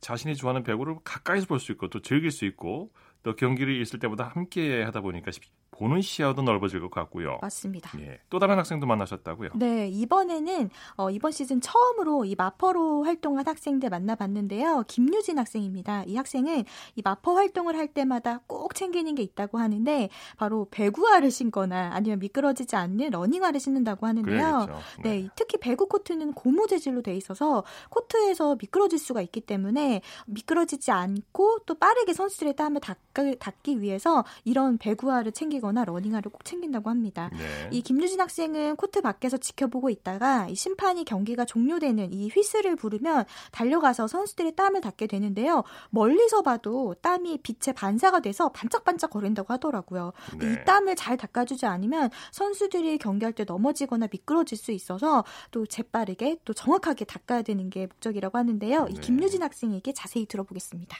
자신이 0.00 0.34
좋아하는 0.34 0.62
배구를 0.62 0.96
가까이서 1.04 1.46
볼 1.46 1.58
수 1.60 1.72
있고 1.72 1.88
또 1.88 2.00
즐길 2.00 2.30
수 2.30 2.46
있고 2.46 2.90
또 3.22 3.36
경기를 3.36 3.78
있을 3.82 3.98
때보다 3.98 4.24
함께 4.24 4.82
하다 4.82 5.02
보니까 5.02 5.30
보는 5.72 6.02
시야도 6.02 6.42
넓어질 6.42 6.80
것 6.80 6.90
같고요. 6.90 7.38
맞습니다. 7.40 7.98
예, 8.00 8.18
또 8.28 8.38
다른 8.38 8.58
학생도 8.58 8.86
만나셨다고요? 8.86 9.50
네, 9.54 9.88
이번에는 9.88 10.68
어, 10.96 11.10
이번 11.10 11.30
시즌 11.32 11.60
처음으로 11.60 12.24
이 12.24 12.34
마퍼로 12.34 13.04
활동한 13.04 13.46
학생들 13.46 13.88
만나봤는데요. 13.88 14.84
김유진 14.88 15.38
학생입니다. 15.38 16.04
이 16.04 16.16
학생은 16.16 16.64
이 16.96 17.02
마퍼 17.02 17.34
활동을 17.34 17.78
할 17.78 17.88
때마다 17.88 18.40
꼭 18.46 18.74
챙기는 18.74 19.14
게 19.14 19.22
있다고 19.22 19.58
하는데 19.58 20.08
바로 20.36 20.66
배구화를 20.70 21.30
신거나 21.30 21.90
아니면 21.94 22.18
미끄러지지 22.18 22.76
않는 22.76 23.10
러닝화를 23.10 23.60
신는다고 23.60 24.06
하는데요. 24.06 24.66
네. 25.02 25.22
네, 25.22 25.28
특히 25.36 25.56
배구 25.58 25.86
코트는 25.86 26.32
고무 26.32 26.66
재질로 26.66 27.00
돼 27.02 27.16
있어서 27.16 27.64
코트에서 27.90 28.56
미끄러질 28.60 28.98
수가 28.98 29.22
있기 29.22 29.40
때문에 29.40 30.02
미끄러지지 30.26 30.90
않고 30.90 31.60
또 31.64 31.74
빠르게 31.74 32.12
선수들의 32.12 32.56
땀을 32.56 32.80
닦기, 32.80 33.36
닦기 33.38 33.80
위해서 33.80 34.24
이런 34.44 34.76
배구화를 34.76 35.32
챙기 35.32 35.59
거나 35.60 35.80
하거나 35.80 35.84
러닝화를 35.84 36.30
꼭 36.30 36.44
챙긴다고 36.44 36.90
합니다. 36.90 37.30
네. 37.32 37.68
이 37.70 37.82
김유진 37.82 38.20
학생은 38.20 38.76
코트 38.76 39.00
밖에서 39.00 39.36
지켜보고 39.36 39.90
있다가 39.90 40.48
이 40.48 40.54
심판이 40.54 41.04
경기가 41.04 41.44
종료되는 41.44 42.12
이 42.12 42.28
휘슬을 42.28 42.76
부르면 42.76 43.24
달려가서 43.52 44.08
선수들의 44.08 44.56
땀을 44.56 44.80
닦게 44.80 45.06
되는데요. 45.06 45.64
멀리서 45.90 46.42
봐도 46.42 46.94
땀이 47.00 47.38
빛에 47.38 47.72
반사가 47.72 48.20
돼서 48.20 48.50
반짝반짝 48.50 49.10
거린다고 49.10 49.52
하더라고요. 49.54 50.12
네. 50.38 50.52
이 50.52 50.64
땀을 50.64 50.96
잘 50.96 51.16
닦아주지 51.16 51.66
않으면 51.66 52.10
선수들이 52.32 52.98
경기할 52.98 53.32
때 53.32 53.44
넘어지거나 53.44 54.08
미끄러질 54.10 54.58
수 54.58 54.72
있어서 54.72 55.24
또 55.50 55.66
재빠르게 55.66 56.38
또 56.44 56.52
정확하게 56.52 57.04
닦아야 57.04 57.42
되는 57.42 57.70
게 57.70 57.86
목적이라고 57.86 58.36
하는데요. 58.36 58.86
이 58.90 58.94
네. 58.94 59.00
김유진 59.00 59.42
학생에게 59.42 59.92
자세히 59.92 60.26
들어보겠습니다. 60.26 60.98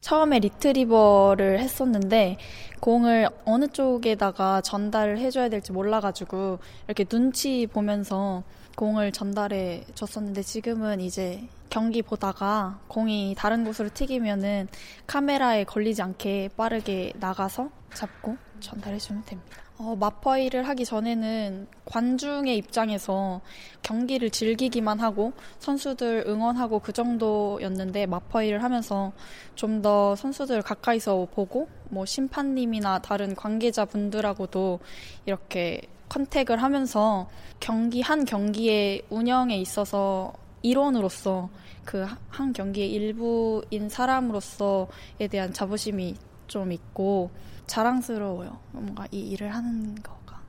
처음에 0.00 0.38
리트리버를 0.38 1.60
했었는데 1.60 2.38
공을 2.80 3.28
어느 3.44 3.68
쪽에다가 3.68 4.62
전달을 4.62 5.18
해줘야 5.18 5.50
될지 5.50 5.72
몰라가지고 5.72 6.58
이렇게 6.86 7.04
눈치 7.04 7.66
보면서 7.70 8.42
공을 8.76 9.12
전달해 9.12 9.84
줬었는데 9.94 10.42
지금은 10.42 11.00
이제 11.00 11.46
경기 11.68 12.00
보다가 12.00 12.80
공이 12.88 13.34
다른 13.36 13.64
곳으로 13.64 13.90
튀기면은 13.92 14.68
카메라에 15.06 15.64
걸리지 15.64 16.00
않게 16.00 16.50
빠르게 16.56 17.12
나가서 17.20 17.68
잡고 17.92 18.36
전달해 18.60 18.98
주면 18.98 19.22
됩니다. 19.26 19.69
어, 19.82 19.96
마퍼이를 19.98 20.68
하기 20.68 20.84
전에는 20.84 21.66
관중의 21.86 22.54
입장에서 22.58 23.40
경기를 23.82 24.28
즐기기만 24.28 25.00
하고 25.00 25.32
선수들 25.58 26.24
응원하고 26.26 26.80
그 26.80 26.92
정도였는데 26.92 28.04
마퍼이를 28.06 28.62
하면서 28.62 29.12
좀 29.54 29.80
더 29.80 30.14
선수들 30.14 30.60
가까이서 30.60 31.28
보고 31.32 31.66
뭐 31.88 32.04
심판님이나 32.04 32.98
다른 32.98 33.34
관계자분들하고도 33.34 34.80
이렇게 35.24 35.80
컨택을 36.10 36.62
하면서 36.62 37.30
경기 37.60 38.02
한 38.02 38.26
경기의 38.26 39.04
운영에 39.08 39.56
있어서 39.56 40.34
일원으로서 40.62 41.48
그 41.86 42.06
한 42.28 42.52
경기의 42.52 42.92
일부인 42.92 43.88
사람으로서에 43.88 45.28
대한 45.30 45.52
자부심이 45.54 46.16
좀 46.50 46.72
있고 46.72 47.30
자랑스러워요. 47.66 48.58
뭔가 48.72 49.06
이 49.12 49.20
일을 49.30 49.54
하는 49.54 49.94
거가. 49.94 50.42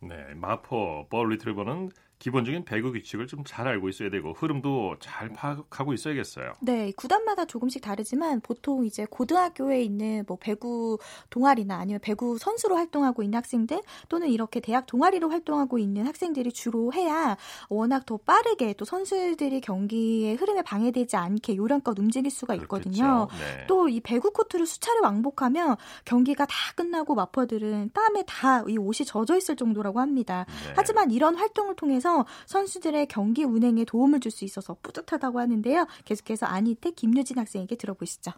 네, 0.00 0.34
마포 0.34 1.06
볼 1.08 1.30
리트리버는 1.30 1.90
기본적인 2.22 2.64
배구 2.64 2.92
규칙을 2.92 3.26
좀 3.26 3.42
잘 3.44 3.66
알고 3.66 3.88
있어야 3.88 4.08
되고 4.08 4.32
흐름도 4.32 4.96
잘 5.00 5.28
파악하고 5.30 5.92
있어야겠어요. 5.94 6.52
네, 6.60 6.92
구단마다 6.96 7.44
조금씩 7.44 7.82
다르지만 7.82 8.40
보통 8.40 8.86
이제 8.86 9.04
고등학교에 9.10 9.82
있는 9.82 10.24
뭐 10.28 10.38
배구 10.40 10.98
동아리나 11.28 11.76
아니면 11.76 11.98
배구 12.00 12.38
선수로 12.38 12.76
활동하고 12.76 13.24
있는 13.24 13.36
학생들 13.38 13.80
또는 14.08 14.28
이렇게 14.28 14.60
대학 14.60 14.86
동아리로 14.86 15.28
활동하고 15.30 15.78
있는 15.78 16.06
학생들이 16.06 16.52
주로 16.52 16.92
해야 16.92 17.36
워낙 17.68 18.06
더 18.06 18.16
빠르게 18.16 18.74
또 18.74 18.84
선수들이 18.84 19.60
경기의 19.60 20.36
흐름에 20.36 20.62
방해되지 20.62 21.16
않게 21.16 21.56
요령껏 21.56 21.98
움직일 21.98 22.30
수가 22.30 22.54
있거든요. 22.54 23.26
네. 23.32 23.66
또이 23.66 24.00
배구 24.00 24.30
코트를 24.30 24.66
수차례 24.66 25.00
왕복하면 25.00 25.76
경기가 26.04 26.46
다 26.46 26.54
끝나고 26.76 27.16
마퍼들은 27.16 27.90
땀에 27.92 28.22
다 28.26 28.62
이 28.68 28.78
옷이 28.78 29.04
젖어 29.04 29.36
있을 29.36 29.56
정도라고 29.56 29.98
합니다. 30.00 30.46
네. 30.64 30.72
하지만 30.76 31.10
이런 31.10 31.34
활동을 31.34 31.74
통해서 31.74 32.11
선수들의 32.46 33.06
경기 33.06 33.44
운행에 33.44 33.84
도움을 33.84 34.20
줄 34.20 34.32
수 34.32 34.44
있어서 34.44 34.76
뿌듯하다고 34.82 35.38
하는데요. 35.40 35.86
계속해서 36.06 36.46
안희태 36.46 36.92
김유진 36.92 37.38
학생에게 37.38 37.76
들어보시죠. 37.76 38.32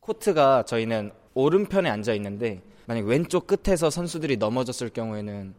코트가 0.00 0.64
저희는 0.64 1.10
오른편에 1.34 1.88
앉아 1.90 2.14
있는데 2.14 2.62
만약 2.86 3.06
왼쪽 3.06 3.46
끝에서 3.46 3.90
선수들이 3.90 4.36
넘어졌을 4.36 4.90
경우에는 4.90 5.54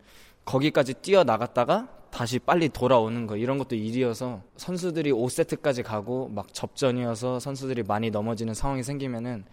거기까지 0.45 0.93
뛰어 0.95 1.23
나갔다가 1.23 1.89
다시 2.11 2.37
빨리 2.39 2.69
돌아오는 2.69 3.25
거 3.27 3.37
이런 3.37 3.57
것도 3.57 3.75
일이어서 3.75 4.41
선수들이 4.57 5.11
5세트까지 5.11 5.83
가고 5.83 6.29
막 6.29 6.53
접전이어서 6.53 7.39
선수들이 7.39 7.83
많이 7.83 8.09
넘어지는 8.11 8.53
상황이 8.53 8.83
생기면은 8.83 9.45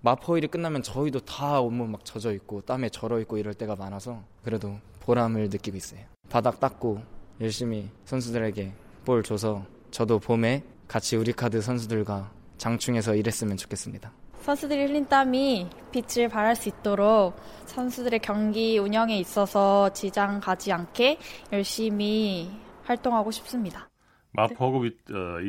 마포일이 0.00 0.46
끝나면 0.48 0.82
저희도 0.82 1.20
다 1.20 1.60
온몸 1.60 1.92
막 1.92 2.04
젖어 2.04 2.32
있고 2.32 2.60
땀에 2.62 2.88
절어 2.88 3.20
있고 3.20 3.38
이럴 3.38 3.54
때가 3.54 3.76
많아서 3.76 4.22
그래도 4.44 4.78
보람을 5.00 5.48
느끼고 5.50 5.76
있어요. 5.76 6.00
바닥 6.30 6.60
닦고 6.60 7.02
열심히 7.40 7.90
선수들에게 8.04 8.72
볼 9.04 9.22
줘서 9.22 9.64
저도 9.90 10.18
봄에 10.18 10.62
같이 10.88 11.16
우리 11.16 11.32
카드 11.32 11.60
선수들과 11.60 12.30
장충에서 12.58 13.14
일했으면 13.14 13.56
좋겠습니다. 13.56 14.12
선수들이 14.40 14.86
흘린 14.86 15.06
땀이 15.06 15.68
빛을 15.90 16.28
발할 16.28 16.54
수 16.54 16.68
있도록 16.68 17.34
선수들의 17.66 18.20
경기 18.20 18.78
운영에 18.78 19.18
있어서 19.18 19.92
지장 19.92 20.38
가지 20.40 20.72
않게 20.72 21.18
열심히 21.52 22.48
활동하고 22.84 23.30
싶습니다. 23.32 23.90
마포구 24.32 24.84
네. 24.84 24.90
어, 25.12 25.40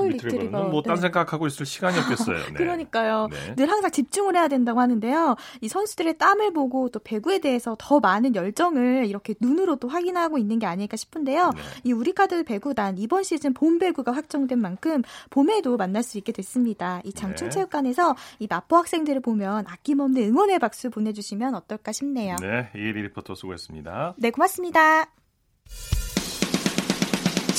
볼 0.00 0.08
리트리버. 0.10 0.64
뭐딴 0.64 0.96
네. 0.96 1.00
생각하고 1.02 1.46
있을 1.46 1.66
시간이 1.66 1.98
없겠어요. 1.98 2.36
네. 2.52 2.52
그러니까요. 2.54 3.28
네. 3.30 3.54
늘 3.56 3.70
항상 3.70 3.90
집중을 3.90 4.36
해야 4.36 4.48
된다고 4.48 4.80
하는데요. 4.80 5.36
이 5.60 5.68
선수들의 5.68 6.18
땀을 6.18 6.52
보고 6.52 6.88
또 6.88 6.98
배구에 6.98 7.38
대해서 7.38 7.76
더 7.78 8.00
많은 8.00 8.34
열정을 8.34 9.06
이렇게 9.06 9.34
눈으로 9.40 9.76
또 9.76 9.88
확인하고 9.88 10.38
있는 10.38 10.58
게 10.58 10.66
아닐까 10.66 10.96
싶은데요. 10.96 11.50
네. 11.54 11.62
이 11.84 11.92
우리카드 11.92 12.44
배구단 12.44 12.98
이번 12.98 13.22
시즌 13.22 13.54
봄 13.54 13.78
배구가 13.78 14.12
확정된 14.12 14.58
만큼 14.58 15.02
봄에도 15.30 15.76
만날 15.76 16.02
수 16.02 16.18
있게 16.18 16.32
됐습니다. 16.32 17.00
이 17.04 17.12
장충체육관에서 17.12 18.16
이 18.38 18.46
마포 18.48 18.76
학생들을 18.76 19.20
보면 19.20 19.66
아낌없는 19.68 20.22
응원의 20.22 20.58
박수 20.58 20.90
보내주시면 20.90 21.54
어떨까 21.54 21.92
싶네요. 21.92 22.36
네, 22.40 22.70
이혜리 22.74 23.02
리포터 23.02 23.34
수고했습니다. 23.34 24.14
네, 24.18 24.30
고맙습니다. 24.30 25.06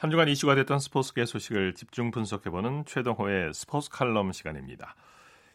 한 0.00 0.10
주간 0.10 0.28
이슈가 0.28 0.54
됐던 0.54 0.78
스포츠계 0.78 1.26
소식을 1.26 1.74
집중 1.74 2.10
분석해보는 2.10 2.86
최동호의 2.86 3.52
스포츠 3.52 3.90
칼럼 3.90 4.32
시간입니다. 4.32 4.94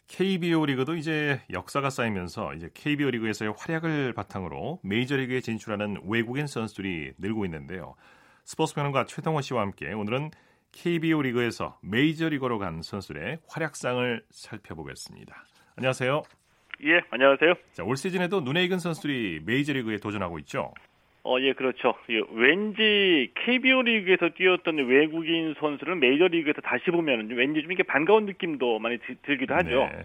KBO 0.06 0.66
리그도 0.66 0.94
이제 0.94 1.40
역사가 1.50 1.90
쌓이면서 1.90 2.54
이제 2.54 2.70
KBO 2.72 3.10
리그에서의 3.10 3.54
활약을 3.58 4.12
바탕으로 4.12 4.78
메이저리그에 4.84 5.40
진출하는 5.40 6.02
외국인 6.04 6.46
선수들이 6.46 7.14
늘고 7.18 7.44
있는데요. 7.46 7.96
스포츠 8.44 8.76
평론가 8.76 9.06
최동호 9.06 9.40
씨와 9.40 9.62
함께 9.62 9.92
오늘은 9.92 10.30
KBO 10.70 11.22
리그에서 11.22 11.80
메이저리그로 11.82 12.60
간 12.60 12.82
선수들의 12.82 13.40
활약상을 13.48 14.26
살펴보겠습니다. 14.30 15.44
안녕하세요. 15.74 16.22
예, 16.84 17.00
안녕하세요. 17.10 17.52
자, 17.72 17.82
올 17.82 17.96
시즌에도 17.96 18.42
눈에 18.42 18.62
익은 18.66 18.78
선수들이 18.78 19.40
메이저리그에 19.44 19.96
도전하고 19.96 20.38
있죠. 20.38 20.72
어, 21.26 21.40
예, 21.40 21.54
그렇죠. 21.54 21.94
예, 22.08 22.20
왠지 22.32 23.30
KBO 23.34 23.82
리그에서 23.82 24.28
뛰었던 24.28 24.76
외국인 24.86 25.54
선수를 25.58 25.96
메이저 25.96 26.28
리그에서 26.28 26.60
다시 26.60 26.92
보면 26.92 27.30
왠지 27.30 27.62
좀 27.62 27.72
이게 27.72 27.82
반가운 27.82 28.26
느낌도 28.26 28.78
많이 28.78 28.98
드, 28.98 29.16
들기도 29.22 29.54
하죠. 29.54 29.90
네. 29.92 30.04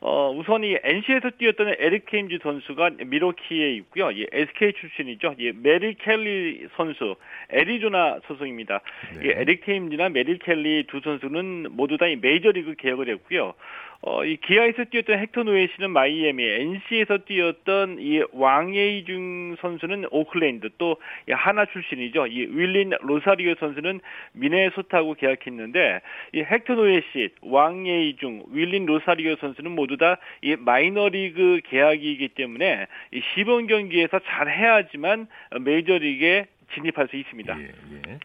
어, 0.00 0.30
우선 0.36 0.64
이 0.64 0.76
NC에서 0.82 1.30
뛰었던 1.38 1.76
에릭 1.78 2.06
테임즈 2.06 2.38
선수가 2.42 2.90
밀워키에 3.06 3.74
있고요. 3.76 4.12
예, 4.12 4.26
SK 4.32 4.72
출신이죠. 4.72 5.36
예, 5.38 5.52
메릴 5.52 5.94
켈리 5.94 6.66
선수, 6.76 7.14
애리조나 7.50 8.20
소속입니다. 8.26 8.80
네. 9.14 9.28
예, 9.28 9.40
에릭 9.40 9.64
테임즈나 9.64 10.08
메릴 10.08 10.38
켈리 10.38 10.84
두 10.88 11.00
선수는 11.00 11.68
모두 11.70 11.96
다 11.96 12.09
이 12.09 12.16
메이저리그 12.16 12.74
계약을 12.74 13.08
했고요. 13.08 13.54
어, 14.02 14.24
이 14.24 14.36
기아에서 14.36 14.84
뛰었던 14.84 15.18
헥터 15.18 15.42
노에시는 15.44 15.90
마이애미, 15.90 16.44
NC에서 16.44 17.18
뛰었던 17.26 17.98
이 18.00 18.22
왕웨이중 18.32 19.56
선수는 19.60 20.06
오클랜드, 20.10 20.70
또 20.78 20.96
하나 21.30 21.64
출신이죠. 21.66 22.26
이 22.28 22.46
윌린 22.46 22.92
로사리오 23.00 23.54
선수는 23.58 24.00
미네소타하고 24.32 25.14
계약했는데 25.14 26.00
이 26.34 26.40
헥터 26.40 26.74
씨, 27.12 27.30
왕예이중, 27.42 28.44
윌린 28.52 28.86
로사리오 28.86 29.36
선수는 29.36 29.72
모두 29.72 29.96
다 29.96 30.16
이 30.42 30.56
마이너리그 30.56 31.60
계약이기 31.64 32.28
때문에 32.28 32.86
이 33.12 33.20
시범 33.34 33.66
경기에서 33.66 34.20
잘 34.20 34.48
해야지만 34.48 35.28
메이저리그에 35.60 36.46
진입할 36.74 37.08
수 37.08 37.16
있습니다. 37.16 37.58
예, 37.60 37.64
예. 37.64 38.18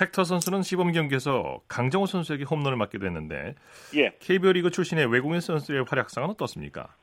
헥터 0.00 0.24
선수는 0.24 0.62
시범 0.62 0.92
경기에서 0.92 1.60
강정호 1.68 2.06
선수에게 2.06 2.44
홈런을 2.44 2.76
맞기도 2.76 3.06
했는데 3.06 3.54
예. 3.94 4.14
KBO 4.20 4.52
리그 4.52 4.70
출신의 4.70 5.06
외국인 5.06 5.40
선수의 5.40 5.84
활약상은 5.86 6.30
어떻습니까? 6.30 6.94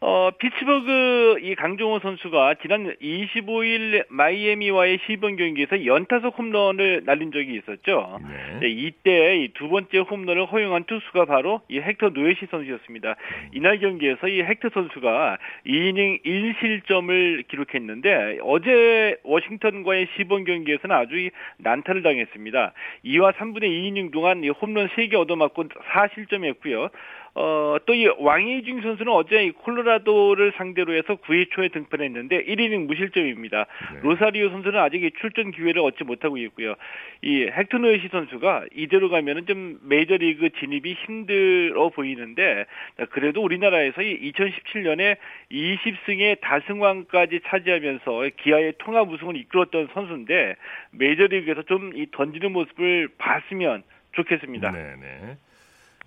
어, 0.00 0.30
피츠버그 0.38 1.40
이 1.42 1.54
강정호 1.56 1.98
선수가 1.98 2.54
지난 2.62 2.94
25일 3.02 4.06
마이애미와의 4.08 5.00
시범 5.06 5.34
경기에서 5.34 5.84
연타석 5.84 6.38
홈런을 6.38 7.02
날린 7.04 7.32
적이 7.32 7.56
있었죠. 7.56 8.20
네. 8.22 8.60
네, 8.60 8.68
이때 8.68 9.36
이 9.36 9.48
두 9.58 9.68
번째 9.68 9.98
홈런을 9.98 10.46
허용한 10.46 10.84
투수가 10.84 11.24
바로 11.24 11.60
이 11.68 11.78
헥터 11.80 12.10
노에시 12.10 12.46
선수였습니다. 12.48 13.10
음. 13.10 13.48
이날 13.52 13.80
경기에서 13.80 14.28
이 14.28 14.40
헥터 14.40 14.70
선수가 14.72 15.38
2이닝 15.66 16.24
1실점을 16.24 17.48
기록했는데 17.48 18.38
어제 18.42 19.16
워싱턴과의 19.24 20.08
시범 20.16 20.44
경기에서는 20.44 20.94
아주 20.94 21.18
이 21.18 21.30
난타를 21.58 22.02
당했습니다. 22.02 22.72
2와 23.04 23.32
3분의 23.34 23.64
2이닝 23.64 24.12
동안 24.12 24.44
이 24.44 24.48
홈런 24.48 24.88
3개 24.88 25.14
얻어맞고 25.14 25.64
4실점했고요. 25.68 26.90
어, 27.34 27.76
또 27.86 27.94
이 27.94 28.06
왕이중 28.06 28.80
선수는 28.82 29.12
어제 29.12 29.44
이 29.44 29.50
콜로라도를 29.50 30.52
상대로 30.56 30.94
해서 30.94 31.16
9회 31.16 31.50
초에 31.50 31.68
등판했는데 31.68 32.44
1이닝 32.44 32.86
무실점입니다. 32.86 33.66
네. 33.94 34.00
로사리오 34.02 34.50
선수는 34.50 34.78
아직 34.78 35.10
출전 35.20 35.50
기회를 35.50 35.82
얻지 35.82 36.04
못하고 36.04 36.36
있고요. 36.38 36.74
이 37.22 37.44
헥터 37.46 37.78
노에시 37.78 38.08
선수가 38.08 38.66
이대로 38.74 39.08
가면은 39.08 39.46
좀 39.46 39.78
메이저리그 39.82 40.50
진입이 40.60 40.94
힘들어 41.06 41.88
보이는데 41.88 42.66
그래도 43.10 43.42
우리나라에서 43.42 44.02
이 44.02 44.32
2017년에 44.32 45.16
20승에 45.50 46.40
다승왕까지 46.40 47.40
차지하면서 47.46 48.30
기아의 48.36 48.74
통합 48.78 49.10
우승을 49.10 49.36
이끌었던 49.36 49.88
선수인데 49.92 50.56
메이저리그에서 50.92 51.62
좀 51.62 51.88
이 51.94 52.06
던지는 52.12 52.52
모습을 52.52 53.08
봤으면 53.18 53.82
좋겠습니다. 54.12 54.70
네네. 54.70 55.36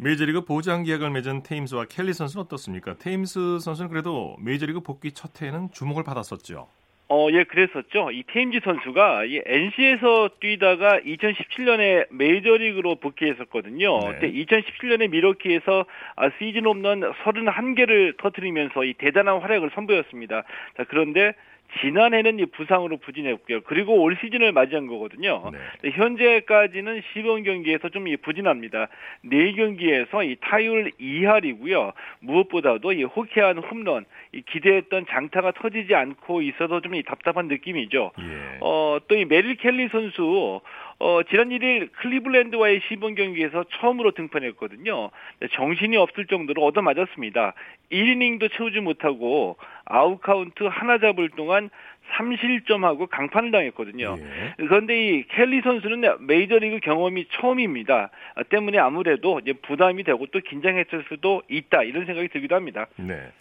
네. 0.02 0.10
메이저리그 0.10 0.46
보장 0.46 0.84
계약을 0.84 1.12
맺은 1.12 1.44
테임스와 1.44 1.86
켈리 1.86 2.14
선수는 2.14 2.46
어떻습니까? 2.46 2.96
테임스 2.98 3.60
선수는 3.60 3.90
그래도 3.90 4.36
메이저리그 4.40 4.82
복귀 4.82 5.12
첫 5.12 5.40
해에는 5.42 5.70
주목을 5.72 6.04
받았었죠. 6.04 6.68
어, 7.10 7.28
예, 7.32 7.44
그랬었죠. 7.44 8.10
이 8.12 8.24
테임즈 8.26 8.62
선수가 8.64 9.26
이 9.26 9.42
NC에서 9.46 10.30
뛰다가 10.40 11.00
2017년에 11.02 12.08
메이저리그로 12.10 12.96
복귀했었거든요. 12.96 14.00
네. 14.00 14.14
그때 14.14 14.32
2017년에 14.32 15.10
미러키에서 15.10 15.86
아, 16.16 16.30
시즌 16.40 16.66
홈런 16.66 17.02
31개를 17.02 18.18
터뜨리면서 18.18 18.86
이 18.86 18.94
대단한 18.94 19.40
활약을 19.40 19.72
선보였습니다. 19.76 20.44
자, 20.78 20.86
그런데 20.88 21.34
지난해는 21.80 22.40
이 22.40 22.46
부상으로 22.48 22.98
부진했고요. 22.98 23.62
그리고 23.62 24.02
올 24.02 24.18
시즌을 24.20 24.52
맞이한 24.52 24.88
거거든요. 24.88 25.52
네. 25.82 25.92
현재까지는 25.92 27.02
시범 27.14 27.44
경기에서 27.44 27.88
좀 27.90 28.06
부진합니다. 28.22 28.90
4경기에서 29.26 30.30
이 30.30 30.36
타율 30.42 30.92
2할이고요. 31.00 31.94
무엇보다도 32.20 32.92
이 32.92 33.04
호쾌한 33.04 33.60
홈런, 33.60 34.06
이 34.34 34.42
기대했던 34.42 35.06
장타가 35.10 35.52
터지지 35.52 35.96
않고 35.96 36.42
있어서 36.42 36.82
좀 36.82 37.02
답답한 37.04 37.48
느낌이죠. 37.48 38.12
예. 38.20 38.58
어, 38.60 38.98
또 39.08 39.22
이 39.22 39.26
메릴 39.26 39.56
켈리 39.56 39.88
선수 39.90 40.62
어, 41.02 41.24
지난 41.24 41.50
1일 41.50 41.90
클리블랜드와의 41.94 42.82
시범 42.88 43.16
경기에서 43.16 43.66
처음으로 43.80 44.12
등판했거든요. 44.12 45.10
정신이 45.54 45.98
없을 45.98 46.28
정도로 46.28 46.64
얻어맞았습니다. 46.64 47.56
1이닝도 47.92 48.56
채우지 48.56 48.82
못하고 48.82 49.58
아웃카운트 49.86 50.66
하나 50.66 51.00
잡을 51.00 51.30
동안 51.30 51.72
3실점하고 52.12 53.10
강판을 53.10 53.50
당했거든요. 53.50 54.16
예. 54.20 54.54
그런데 54.58 55.18
이 55.18 55.24
켈리 55.28 55.62
선수는 55.62 56.28
메이저리그 56.28 56.80
경험이 56.82 57.26
처음입니다. 57.32 58.12
때문에 58.50 58.78
아무래도 58.78 59.42
부담이 59.64 60.04
되고 60.04 60.28
또 60.28 60.40
긴장했을 60.40 61.06
수도 61.08 61.42
있다 61.50 61.82
이런 61.82 62.06
생각이 62.06 62.28
들기도 62.28 62.56
합니다. 62.56 62.86
네. 62.98 63.32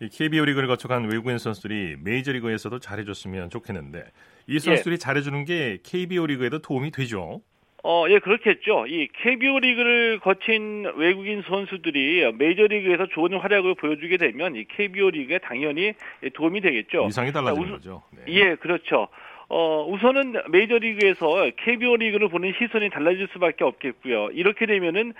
이 0.00 0.08
KBO 0.08 0.44
리그를 0.44 0.68
거쳐간 0.68 1.10
외국인 1.10 1.38
선수들이 1.38 1.96
메이저리그에서도 2.02 2.78
잘해줬으면 2.78 3.50
좋겠는데 3.50 4.04
이 4.46 4.58
선수들이 4.60 4.92
예. 4.94 4.96
잘해주는 4.96 5.44
게 5.44 5.78
KBO 5.82 6.26
리그에도 6.26 6.60
도움이 6.60 6.92
되죠. 6.92 7.40
어, 7.84 8.04
예, 8.08 8.18
그렇겠죠. 8.18 8.86
이 8.86 9.08
KBO 9.22 9.60
리그를 9.60 10.18
거친 10.20 10.84
외국인 10.96 11.42
선수들이 11.42 12.32
메이저 12.36 12.64
리그에서 12.66 13.06
좋은 13.06 13.32
활약을 13.38 13.76
보여주게 13.76 14.16
되면 14.16 14.56
이 14.56 14.64
KBO 14.64 15.10
리그에 15.10 15.38
당연히 15.38 15.94
도움이 16.34 16.60
되겠죠. 16.60 17.06
이상이 17.06 17.32
달라지는 17.32 17.70
거죠. 17.70 18.02
네. 18.10 18.22
예, 18.28 18.54
그렇죠. 18.56 19.08
어, 19.50 19.86
우선은 19.88 20.34
메이저리그에서 20.50 21.50
KBO 21.56 21.96
리그를 21.96 22.28
보는 22.28 22.52
시선이 22.58 22.90
달라질 22.90 23.28
수밖에 23.32 23.64
없겠고요. 23.64 24.30
이렇게 24.32 24.66
되면은 24.66 25.14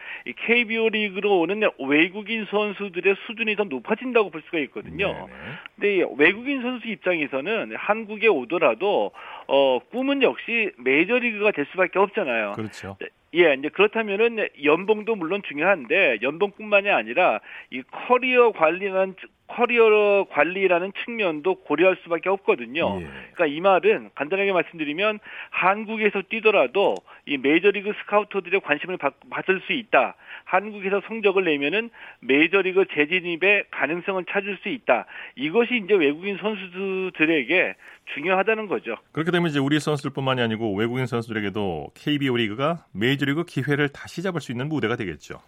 KBO 0.46 0.90
리그로 0.90 1.40
오는 1.40 1.62
외국인 1.78 2.46
선수들의 2.50 3.16
수준이 3.26 3.56
더 3.56 3.64
높아진다고 3.64 4.30
볼 4.30 4.42
수가 4.42 4.58
있거든요. 4.58 5.12
네네. 5.12 5.28
근데 5.76 6.14
외국인 6.18 6.60
선수 6.60 6.88
입장에서는 6.88 7.74
한국에 7.76 8.28
오더라도 8.28 9.12
어, 9.46 9.78
꿈은 9.90 10.22
역시 10.22 10.72
메이저리그가 10.76 11.52
될 11.52 11.66
수밖에 11.72 11.98
없잖아요. 11.98 12.52
그렇죠. 12.52 12.98
네, 13.30 13.40
예, 13.40 13.54
이제 13.58 13.68
그렇다면은 13.68 14.48
연봉도 14.64 15.16
물론 15.16 15.42
중요한데 15.46 16.18
연봉뿐만이 16.22 16.88
아니라 16.90 17.40
이 17.70 17.82
커리어 17.82 18.52
관리는 18.52 19.14
커리어 19.48 20.26
관리라는 20.30 20.92
측면도 21.04 21.56
고려할 21.64 21.96
수밖에 22.02 22.28
없거든요. 22.28 23.00
예. 23.00 23.06
그러니까 23.32 23.46
이 23.46 23.60
말은 23.60 24.10
간단하게 24.14 24.52
말씀드리면 24.52 25.18
한국에서 25.50 26.22
뛰더라도 26.28 26.94
이 27.26 27.38
메이저리그 27.38 27.92
스카우터들의 28.00 28.60
관심을 28.60 28.98
받, 28.98 29.14
받을 29.30 29.60
수 29.66 29.72
있다. 29.72 30.16
한국에서 30.44 31.00
성적을 31.06 31.44
내면은 31.44 31.90
메이저리그 32.20 32.86
재진입의 32.94 33.64
가능성을 33.70 34.24
찾을 34.30 34.58
수 34.62 34.68
있다. 34.68 35.06
이것이 35.34 35.82
이제 35.84 35.94
외국인 35.94 36.36
선수들에게 36.36 37.74
중요하다는 38.14 38.68
거죠. 38.68 38.96
그렇게 39.12 39.30
되면 39.30 39.48
이제 39.48 39.58
우리 39.58 39.78
선수들뿐만이 39.80 40.40
아니고 40.40 40.74
외국인 40.74 41.06
선수들에게도 41.06 41.90
KBO 41.94 42.36
리그가 42.36 42.84
메이저리그 42.92 43.44
기회를 43.44 43.88
다시 43.90 44.22
잡을 44.22 44.40
수 44.40 44.52
있는 44.52 44.68
무대가 44.68 44.96
되겠죠. 44.96 45.40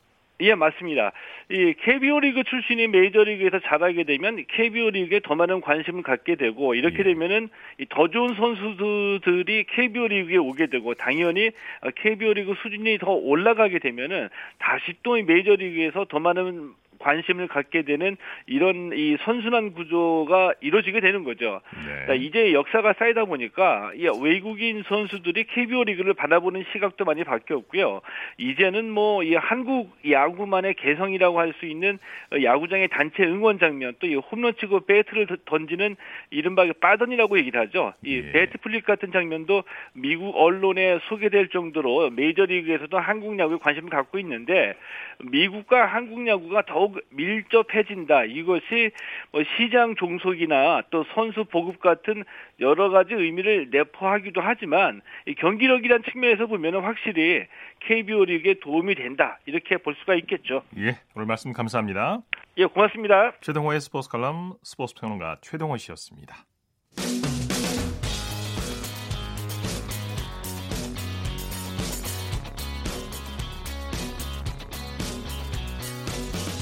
예, 0.43 0.55
맞습니다. 0.55 1.13
이 1.51 1.75
KBO 1.83 2.21
리그 2.21 2.45
출신이 2.45 2.89
메이저리그에서 2.89 3.61
잘하게 3.61 4.05
되면 4.05 4.45
KBO 4.49 4.91
리그에 4.91 5.21
더 5.23 5.35
많은 5.35 5.61
관심을 5.61 6.03
갖게 6.03 6.37
되고 6.37 6.75
이렇게 6.75 7.01
예. 7.01 7.03
되면은 7.03 7.51
더 7.91 8.09
좋은 8.09 8.35
선수들이 8.35 9.65
KBO 9.65 10.09
리그에 10.09 10.37
오게 10.39 10.69
되고 10.69 10.95
당연히 10.95 11.51
KBO 11.97 12.33
리그 12.33 12.55
수준이 12.63 12.99
더 12.99 13.11
올라가게 13.11 13.79
되면은 13.81 14.29
다시 14.59 14.95
또 15.03 15.23
메이저리그에서 15.23 16.07
더 16.09 16.19
많은 16.19 16.73
관심을 17.01 17.49
갖게 17.49 17.83
되는 17.83 18.17
이런 18.47 18.93
이 18.95 19.17
선순환 19.23 19.73
구조가 19.75 20.55
이루어지게 20.61 21.01
되는 21.01 21.25
거죠. 21.25 21.61
네. 21.75 22.05
그러니까 22.05 22.15
이제 22.15 22.53
역사가 22.53 22.95
쌓이다 22.99 23.25
보니까 23.25 23.93
이 23.97 24.07
외국인 24.23 24.83
선수들이 24.87 25.45
KBO 25.45 25.85
리그를 25.85 26.15
바라보는 26.15 26.65
시각도 26.73 27.05
많이 27.05 27.25
바뀌었고요. 27.25 28.01
이제는 28.39 28.91
뭐 28.91 29.21
이 29.23 29.35
한국 29.35 29.97
야구만의 30.09 30.75
개성이라고 30.75 31.39
할 31.39 31.51
수 31.59 31.67
있는 31.67 31.99
야구장의 32.43 32.89
단체 32.89 33.25
응원 33.25 33.59
장면 33.59 33.95
또 33.99 34.07
이 34.07 34.15
홈런 34.15 34.55
치고 34.57 34.81
배트를 34.87 35.27
던지는 35.45 35.97
이른바 36.31 36.65
빠던이라고 36.81 37.39
얘기를 37.39 37.61
하죠. 37.61 37.93
이 38.05 38.21
네. 38.23 38.33
bat 38.33 38.59
flip 38.59 38.85
같은 38.85 39.11
장면도 39.13 39.65
미국 39.95 40.37
언론에 40.37 41.01
소개될 41.09 41.49
정도로 41.49 42.11
메이저리그에서도 42.11 42.97
한국 42.99 43.39
야구에 43.39 43.59
관심을 43.59 43.91
갖고 43.91 44.19
있는데 44.21 44.75
미국과 45.19 45.87
한국 45.87 46.27
야구가 46.27 46.63
더욱 46.91 47.01
밀접해진다. 47.11 48.25
이것이 48.25 48.91
뭐 49.33 49.43
시장 49.57 49.95
종속이나 49.95 50.83
또 50.91 51.05
선수 51.15 51.45
보급 51.45 51.81
같은 51.81 52.25
여러 52.59 52.91
가지 52.91 53.15
의미를 53.15 53.69
내포하기도 53.71 54.41
하지만 54.41 55.01
경기력이란 55.39 56.03
측면에서 56.11 56.47
보면 56.47 56.83
확실히 56.83 57.47
KBO 57.81 58.25
리그에 58.25 58.55
도움이 58.61 58.95
된다. 58.97 59.39
이렇게 59.47 59.79
볼 59.79 59.95
수가 60.01 60.15
있겠죠. 60.17 60.63
예, 60.77 60.99
오늘 61.15 61.27
말씀 61.27 61.53
감사합니다. 61.53 62.23
예, 62.59 62.67
고맙습니다. 62.67 63.33
최동호의 63.41 63.81
스포츠 63.81 64.09
칼럼 64.11 64.55
스포츠 64.63 64.95
평론가 64.95 65.39
최동호 65.41 65.77
씨였습니다. 65.77 66.50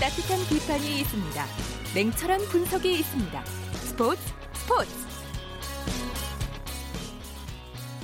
따뜻한 0.00 0.38
비판이 0.48 1.00
있습니다. 1.00 1.44
냉철한 1.94 2.38
분석이 2.52 2.88
있습니다. 3.00 3.44
스포츠 3.44 4.20
스포츠. 4.52 4.90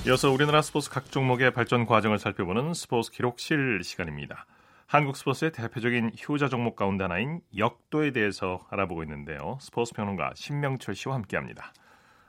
이어서 0.05 0.29
우리나라 0.29 0.61
스포츠 0.61 0.89
각 0.89 1.09
종목의 1.09 1.51
발전 1.51 1.85
과정을 1.85 2.19
살펴보는 2.19 2.73
스포츠 2.73 3.11
기록실 3.11 3.79
시간입니다. 3.83 4.45
한국 4.87 5.15
스포츠의 5.15 5.53
대표적인 5.53 6.11
효자 6.27 6.49
종목 6.49 6.75
가운데 6.75 7.05
하나인 7.05 7.39
역도에 7.57 8.11
대해서 8.11 8.67
알아보고 8.69 9.01
있는데요. 9.03 9.57
스포츠 9.61 9.93
평론가 9.93 10.33
신명철 10.35 10.95
씨와 10.95 11.15
함께합니다. 11.15 11.71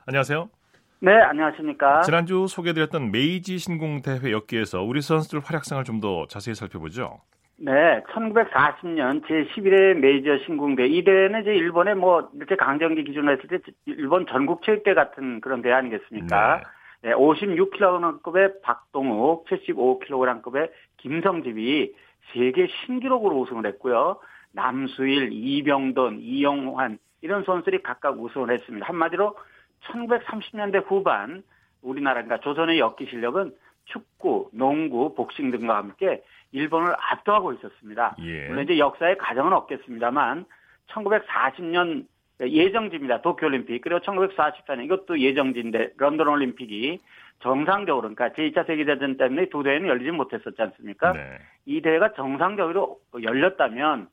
안녕하세요. 0.06 0.48
네, 1.00 1.10
안녕하십니까. 1.12 2.02
지난주 2.02 2.46
소개드렸던 2.48 3.10
메이지 3.10 3.58
신궁 3.58 4.02
대회 4.02 4.30
역기에서 4.30 4.82
우리 4.82 5.02
선수들 5.02 5.40
활약상을 5.40 5.82
좀 5.84 6.00
더 6.00 6.26
자세히 6.28 6.54
살펴보죠. 6.54 7.20
네, 7.58 8.02
1940년 8.10 9.24
제11회 9.24 9.94
메이저 9.94 10.36
신궁대 10.44 10.86
이 10.86 11.04
대회는 11.04 11.40
이제 11.40 11.54
일본의 11.54 11.94
뭐 11.94 12.28
이렇게 12.34 12.54
강정기 12.54 13.04
기준으로 13.04 13.32
했을 13.32 13.48
때 13.48 13.58
일본 13.86 14.26
전국체육대 14.26 14.92
같은 14.92 15.40
그런 15.40 15.62
대회 15.62 15.72
아니겠습니까? 15.72 16.60
네. 17.02 17.10
네 17.10 17.14
56kg급의 17.14 18.60
박동욱, 18.62 19.46
75kg급의 19.46 20.70
김성집이 20.98 21.94
세계 22.32 22.68
신기록으로 22.84 23.40
우승을 23.40 23.64
했고요. 23.66 24.18
남수일, 24.52 25.30
이병돈, 25.32 26.18
이영환 26.20 26.98
이런 27.22 27.44
선수들이 27.44 27.82
각각 27.82 28.20
우승을 28.20 28.50
했습니다. 28.50 28.86
한마디로 28.86 29.34
1930년대 29.88 30.84
후반 30.86 31.42
우리나라 31.80 32.22
그러니까 32.22 32.40
조선의 32.40 32.78
역기 32.78 33.06
실력은 33.06 33.52
축구, 33.86 34.50
농구, 34.52 35.14
복싱 35.14 35.50
등과 35.50 35.76
함께 35.76 36.22
일본을 36.56 36.94
압도하고 36.98 37.52
있었습니다. 37.54 38.16
예. 38.20 38.48
물론 38.48 38.64
이제 38.64 38.78
역사의 38.78 39.18
가정은 39.18 39.52
없겠습니다만 39.52 40.46
1940년 40.88 42.06
예정지입니다. 42.40 43.22
도쿄올림픽 43.22 43.82
그리고 43.82 44.00
1944년 44.00 44.84
이것도 44.84 45.20
예정지인데 45.20 45.92
런던 45.96 46.28
올림픽이 46.28 47.00
정상적으로 47.40 48.14
그러니까 48.14 48.30
제2차 48.30 48.66
세계대전 48.66 49.16
때문에 49.16 49.48
두 49.48 49.62
대회는 49.62 49.88
열리지 49.88 50.10
못했었지 50.10 50.60
않습니까? 50.60 51.12
네. 51.12 51.38
이 51.66 51.80
대회가 51.80 52.12
정상적으로 52.14 52.98
열렸다면 53.22 54.08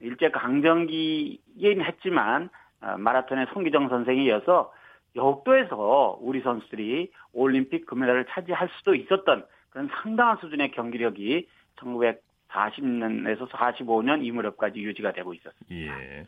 일제 0.00 0.30
강점기긴 0.30 1.82
했지만 1.82 2.50
어, 2.80 2.96
마라톤의 2.96 3.46
송기정 3.52 3.88
선생에 3.88 4.22
이어서 4.24 4.72
역도에서 5.16 6.18
우리 6.20 6.40
선수들이 6.42 7.10
올림픽 7.32 7.86
금메달을 7.86 8.26
차지할 8.30 8.68
수도 8.78 8.94
있었던 8.94 9.44
그런 9.70 9.88
상당한 10.02 10.36
수준의 10.38 10.70
경기력이 10.72 11.48
1940년에서 11.80 13.48
45년 13.48 14.24
이 14.24 14.30
무렵까지 14.30 14.80
유지가 14.80 15.12
되고 15.12 15.34
있었습니다. 15.34 15.74
예. 15.74 16.24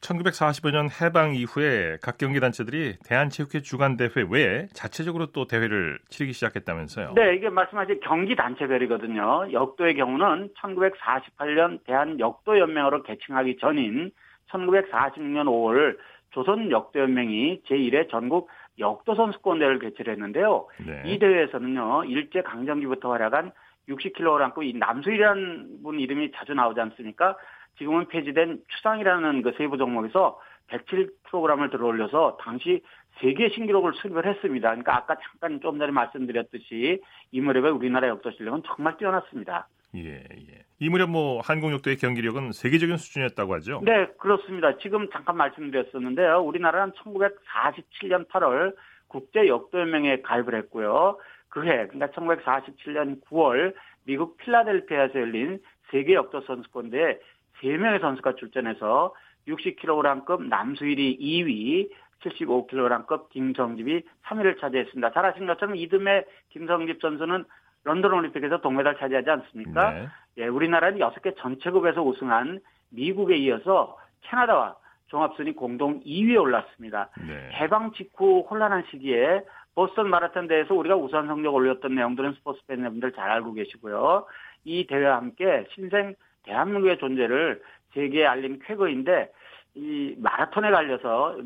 1945년 0.00 0.88
해방 1.00 1.34
이후에 1.34 1.96
각 2.02 2.18
경기 2.18 2.38
단체들이 2.38 2.96
대한체육회 3.06 3.62
주간 3.62 3.96
대회 3.96 4.10
외에 4.28 4.66
자체적으로 4.74 5.26
또 5.26 5.46
대회를 5.46 5.98
치르기 6.10 6.34
시작했다면서요? 6.34 7.14
네, 7.14 7.34
이게 7.34 7.48
말씀하신 7.48 8.00
경기 8.00 8.36
단체별이거든요. 8.36 9.52
역도의 9.52 9.94
경우는 9.94 10.50
1948년 10.60 11.82
대한 11.84 12.20
역도 12.20 12.58
연맹으로 12.58 13.02
개칭하기 13.02 13.56
전인 13.58 14.10
1946년 14.50 15.46
5월 15.46 15.96
조선 16.30 16.70
역도 16.70 17.00
연맹이 17.00 17.62
제1회 17.66 18.10
전국 18.10 18.50
역도 18.78 19.14
선수권 19.14 19.60
대회를 19.60 19.78
개최를 19.78 20.12
했는데요. 20.14 20.66
네. 20.84 21.02
이 21.06 21.18
대회에서는요, 21.18 22.04
일제 22.04 22.42
강점기부터 22.42 23.10
활약한 23.10 23.52
60kg 23.88 24.64
이 24.64 24.72
남수일이라는 24.74 25.82
분 25.82 26.00
이름이 26.00 26.32
자주 26.32 26.54
나오지 26.54 26.80
않습니까? 26.80 27.36
지금은 27.78 28.08
폐지된 28.08 28.62
추상이라는 28.68 29.42
그 29.42 29.52
세부 29.56 29.76
종목에서 29.76 30.40
107kg을 30.68 31.70
들어올려서 31.70 32.38
당시 32.40 32.82
세계 33.20 33.48
신기록을 33.48 33.92
수립을 33.94 34.26
했습니다. 34.26 34.68
그러니까 34.68 34.96
아까 34.96 35.16
잠깐 35.16 35.60
좀 35.60 35.78
전에 35.78 35.92
말씀드렸듯이 35.92 37.00
이 37.30 37.40
무렵에 37.40 37.70
우리나라 37.70 38.08
역도 38.08 38.32
실력은 38.32 38.62
정말 38.66 38.96
뛰어났습니다. 38.96 39.68
예, 39.96 40.16
예. 40.16 40.64
이 40.80 40.88
무렵 40.88 41.08
뭐 41.08 41.40
한국 41.40 41.72
역도의 41.72 41.96
경기력은 41.98 42.52
세계적인 42.52 42.96
수준이었다고 42.96 43.54
하죠? 43.54 43.80
네, 43.84 44.08
그렇습니다. 44.18 44.76
지금 44.78 45.08
잠깐 45.10 45.36
말씀드렸었는데요. 45.36 46.40
우리나라는 46.40 46.92
1947년 46.94 48.28
8월 48.28 48.74
국제 49.06 49.46
역도연맹에 49.46 50.22
가입을 50.22 50.56
했고요. 50.56 51.18
그해, 51.54 51.86
그러니까 51.86 52.08
1947년 52.08 53.22
9월 53.26 53.74
미국 54.04 54.36
필라델피아에서 54.38 55.20
열린 55.20 55.60
세계 55.90 56.14
역도 56.14 56.40
선수권 56.42 56.90
대회 56.90 57.20
3명의 57.60 58.00
선수가 58.00 58.34
출전해서 58.34 59.14
60kg급 59.46 60.48
남수일이 60.48 61.16
2위, 61.16 61.90
75kg급 62.22 63.28
김성집이 63.28 64.02
3위를 64.24 64.60
차지했습니다. 64.60 65.12
잘 65.12 65.24
아신 65.26 65.46
것처럼 65.46 65.76
이듬해 65.76 66.24
김성집 66.50 67.00
선수는 67.00 67.44
런던 67.84 68.12
올림픽에서 68.12 68.60
동메달 68.60 68.96
차지하지 68.98 69.30
않습니까? 69.30 69.92
네. 69.92 70.08
예, 70.38 70.46
우리나라는 70.48 70.98
6개 70.98 71.36
전체급에서 71.38 72.02
우승한 72.02 72.60
미국에 72.90 73.36
이어서 73.36 73.96
캐나다와 74.22 74.74
종합순위 75.08 75.52
공동 75.52 76.00
2위에 76.00 76.40
올랐습니다. 76.40 77.10
네. 77.26 77.50
해방 77.54 77.92
직후 77.92 78.46
혼란한 78.48 78.84
시기에 78.90 79.42
보스턴 79.74 80.08
마라톤 80.08 80.46
대회에서 80.46 80.74
우리가 80.74 80.96
우수한 80.96 81.26
성적 81.26 81.54
올렸던 81.54 81.94
내용들은 81.94 82.34
스포츠 82.34 82.60
팬 82.66 82.80
여러분들 82.80 83.12
잘 83.12 83.30
알고 83.30 83.54
계시고요. 83.54 84.26
이 84.64 84.86
대회와 84.86 85.16
함께 85.16 85.66
신생 85.74 86.14
대한민국의 86.44 86.98
존재를 86.98 87.62
세계에 87.92 88.26
알린 88.26 88.60
쾌거인데 88.64 89.30
이 89.74 90.14
마라톤에 90.18 90.70
갈려서 90.70 91.36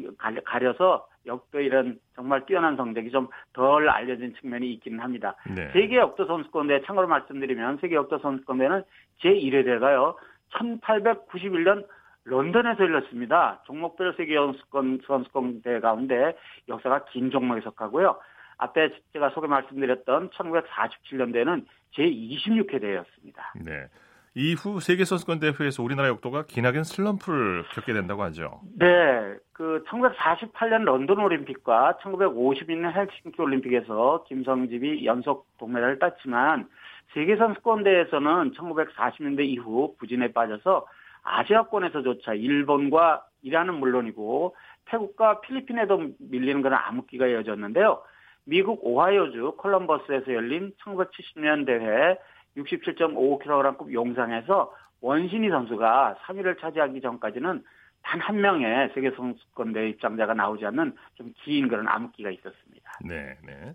가려서 0.45 1.09
역도 1.27 1.61
이런 1.61 1.99
정말 2.15 2.45
뛰어난 2.47 2.77
성적이 2.77 3.11
좀 3.11 3.29
덜 3.53 3.89
알려진 3.89 4.35
측면이 4.41 4.73
있기는 4.75 5.01
합니다. 5.01 5.35
네. 5.57 5.71
세계 5.73 5.97
역도 5.97 6.27
선수권대 6.27 6.83
참고로 6.87 7.09
말씀드리면 7.09 7.79
세계 7.81 7.97
역도 7.97 8.19
선수권대는 8.19 8.85
제 9.21 9.31
1회 9.31 9.65
대가요. 9.65 10.17
1891년 10.53 11.85
런던에서 12.25 12.83
열렸습니다. 12.83 13.63
종목별 13.67 14.15
세계 14.17 14.35
선수권 14.37 15.01
선수권대 15.07 15.81
가운데 15.81 16.37
역사가 16.69 17.07
긴 17.07 17.31
종목에 17.31 17.61
속하고요. 17.63 18.19
앞에 18.59 18.91
제가 19.13 19.31
소개 19.31 19.47
말씀드렸던 19.47 20.31
1947년대는 20.31 21.65
제26회 21.95 22.81
대회였습니다. 22.81 23.55
네. 23.65 23.89
이후 24.35 24.79
세계 24.81 25.05
선수권 25.05 25.41
대회에서 25.41 25.83
우리나라 25.83 26.09
역도가 26.09 26.45
기나긴 26.47 26.85
슬럼프를 26.85 27.65
겪게 27.73 27.93
된다고 27.93 28.23
하죠. 28.25 28.61
네, 28.79 29.35
그 29.53 29.83
1948년 29.89 30.85
런던 30.85 31.19
올림픽과 31.19 31.99
1952년 32.03 32.95
헬싱키 32.95 33.41
올림픽에서 33.41 34.25
김성집이 34.29 35.05
연속 35.07 35.49
동메달을 35.59 35.99
땄지만 35.99 36.69
세계 37.15 37.37
선수권 37.37 37.83
대회에서는 37.85 38.53
1940년대 38.53 39.45
이후 39.45 39.97
부진에 39.99 40.33
빠져서 40.33 40.87
아시아권에서조차 41.23 42.35
일본과 42.35 43.25
이란은 43.43 43.75
물론이고 43.75 44.57
태국과 44.87 45.41
필리핀에도 45.41 46.11
밀리는 46.19 46.63
그런 46.63 46.81
암흑기가 46.83 47.27
이어졌는데요. 47.27 48.03
미국 48.45 48.81
오하이오주 48.83 49.55
콜럼버스에서 49.59 50.33
열린 50.33 50.73
1970년 50.85 51.67
대회 51.67 52.17
67.55kg급 52.57 53.93
용상에서 53.93 54.73
원신희 55.01 55.51
선수가 55.51 56.19
3위를 56.25 56.59
차지하기 56.61 57.01
전까지는 57.01 57.63
단 58.03 58.21
한 58.21 58.41
명의 58.41 58.91
세계 58.95 59.11
선수권대 59.11 59.91
입장자가 59.91 60.33
나오지 60.35 60.65
않는 60.67 60.95
좀 61.15 61.33
긴 61.45 61.69
그런 61.69 61.89
암흑기가 61.89 62.31
있었습니다. 62.31 62.99
네, 63.07 63.37
네. 63.45 63.75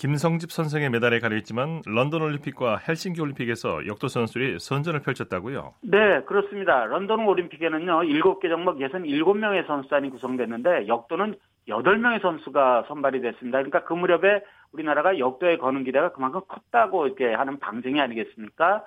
김성집 0.00 0.50
선생의 0.50 0.88
메달에 0.88 1.20
가려있지만 1.20 1.82
런던 1.84 2.22
올림픽과 2.22 2.78
헬싱키 2.78 3.20
올림픽에서 3.20 3.86
역도 3.86 4.08
선수들이 4.08 4.58
선전을 4.58 5.00
펼쳤다고요? 5.00 5.74
네, 5.82 6.22
그렇습니다. 6.22 6.86
런던 6.86 7.26
올림픽에는요, 7.26 8.00
7개 8.04 8.48
종목 8.48 8.78
67명의 8.78 9.66
선수단이 9.66 10.08
구성됐는데 10.08 10.88
역도는 10.88 11.34
8명의 11.68 12.22
선수가 12.22 12.86
선발이 12.88 13.20
됐습니다. 13.20 13.58
그러니까 13.58 13.84
그 13.84 13.92
무렵에 13.92 14.42
우리나라가 14.72 15.18
역도에 15.18 15.58
거는 15.58 15.84
기대가 15.84 16.12
그만큼 16.12 16.40
컸다고 16.48 17.06
이렇게 17.06 17.34
하는 17.34 17.58
방증이 17.58 18.00
아니겠습니까? 18.00 18.82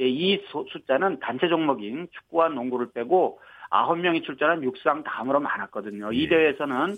예, 0.00 0.06
이 0.06 0.38
숫자는 0.50 1.20
단체 1.20 1.48
종목인 1.48 2.08
축구와 2.12 2.50
농구를 2.50 2.88
빼고 2.92 3.40
9명이 3.70 4.22
출전한 4.22 4.62
육상 4.62 5.02
다음으로 5.02 5.40
많았거든요. 5.40 6.12
이 6.12 6.24
예. 6.24 6.28
대회에서는 6.28 6.94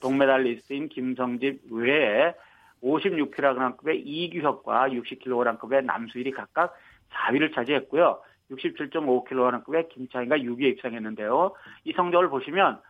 동메달리스트인 0.00 0.88
김성집 0.88 1.64
외에 1.70 2.32
56kg급의 2.82 4.02
이규혁과 4.04 4.88
60kg급의 4.88 5.84
남수일이 5.84 6.30
각각 6.32 6.76
4위를 7.10 7.54
차지했고요. 7.54 8.20
67.5kg급의 8.50 9.88
김창희가 9.90 10.38
6위에 10.38 10.64
입상했는데요. 10.72 11.52
이 11.84 11.92
성적을 11.92 12.28
보시면 12.28 12.80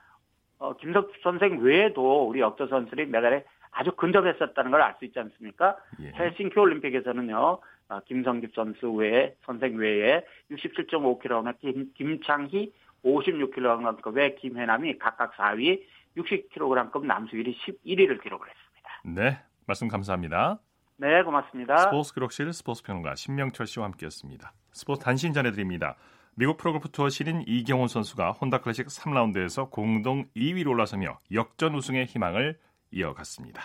어, 0.59 0.77
김석 0.77 1.13
선생 1.23 1.59
외에도 1.61 2.29
우리 2.29 2.41
역도 2.41 2.67
선수들이 2.69 3.07
메달에 3.07 3.45
아주 3.73 3.93
근접했었다는 3.93 4.71
걸 4.71 4.83
알 4.83 4.95
수 4.99 5.05
있지 5.05 5.19
않습니까? 5.19 5.77
예. 6.03 6.13
헬싱키 6.15 6.59
올림픽에서는요, 6.59 7.59
어, 7.89 8.01
김성집 8.07 8.55
선수 8.55 8.93
외에, 8.93 9.35
선생 9.45 9.77
외에 9.77 10.25
67.5kg 10.51 11.59
김, 11.61 11.93
김창희 11.95 12.73
56kg급의 13.05 14.37
김혜남이 14.37 14.99
각각 14.99 15.33
4위, 15.37 15.83
60kg급 16.17 17.07
남수일이 17.07 17.57
11위를 17.59 18.21
기록을 18.23 18.49
했습니다. 18.49 19.01
네, 19.05 19.39
말씀 19.71 19.87
감사합니다. 19.87 20.59
네, 20.97 21.23
고맙습니다. 21.23 21.79
스포츠 21.79 22.13
기록실 22.13 22.53
스포츠 22.53 22.83
평론가 22.83 23.15
신명철 23.15 23.69
씨와 23.69 23.87
함께했습니다. 23.87 24.53
스포츠 24.73 25.05
단신 25.05 25.33
전해드립니다. 25.33 25.95
미국 26.35 26.57
프로골프 26.57 26.89
투어 26.91 27.09
시린 27.09 27.45
이경훈 27.47 27.87
선수가 27.87 28.33
혼다 28.33 28.59
클래식 28.59 28.89
3라운드에서 28.89 29.71
공동 29.71 30.27
2위로 30.37 30.71
올라서며 30.71 31.19
역전 31.33 31.77
우승의 31.77 32.07
희망을 32.07 32.59
이어갔습니다. 32.91 33.63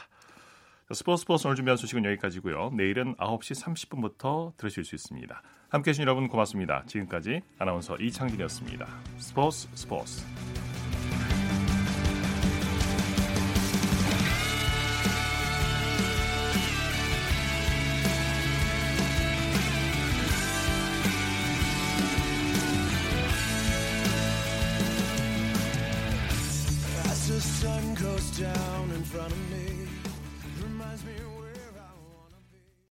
스포츠 0.91 1.22
스포츠 1.22 1.47
오늘 1.47 1.56
준비한 1.56 1.76
소식은 1.78 2.06
여기까지고요. 2.06 2.70
내일은 2.76 3.16
9시 3.16 3.64
30분부터 3.64 4.56
들으실 4.58 4.84
수 4.84 4.93
있습니다. 4.93 5.41
함께해 5.70 5.93
주신 5.93 6.03
여러분 6.03 6.28
고맙습니다. 6.28 6.84
지금까지 6.86 7.41
아나운서 7.58 7.95
이창진이었습니다. 7.97 8.86
스포츠 9.18 9.68
스포츠 9.74 10.24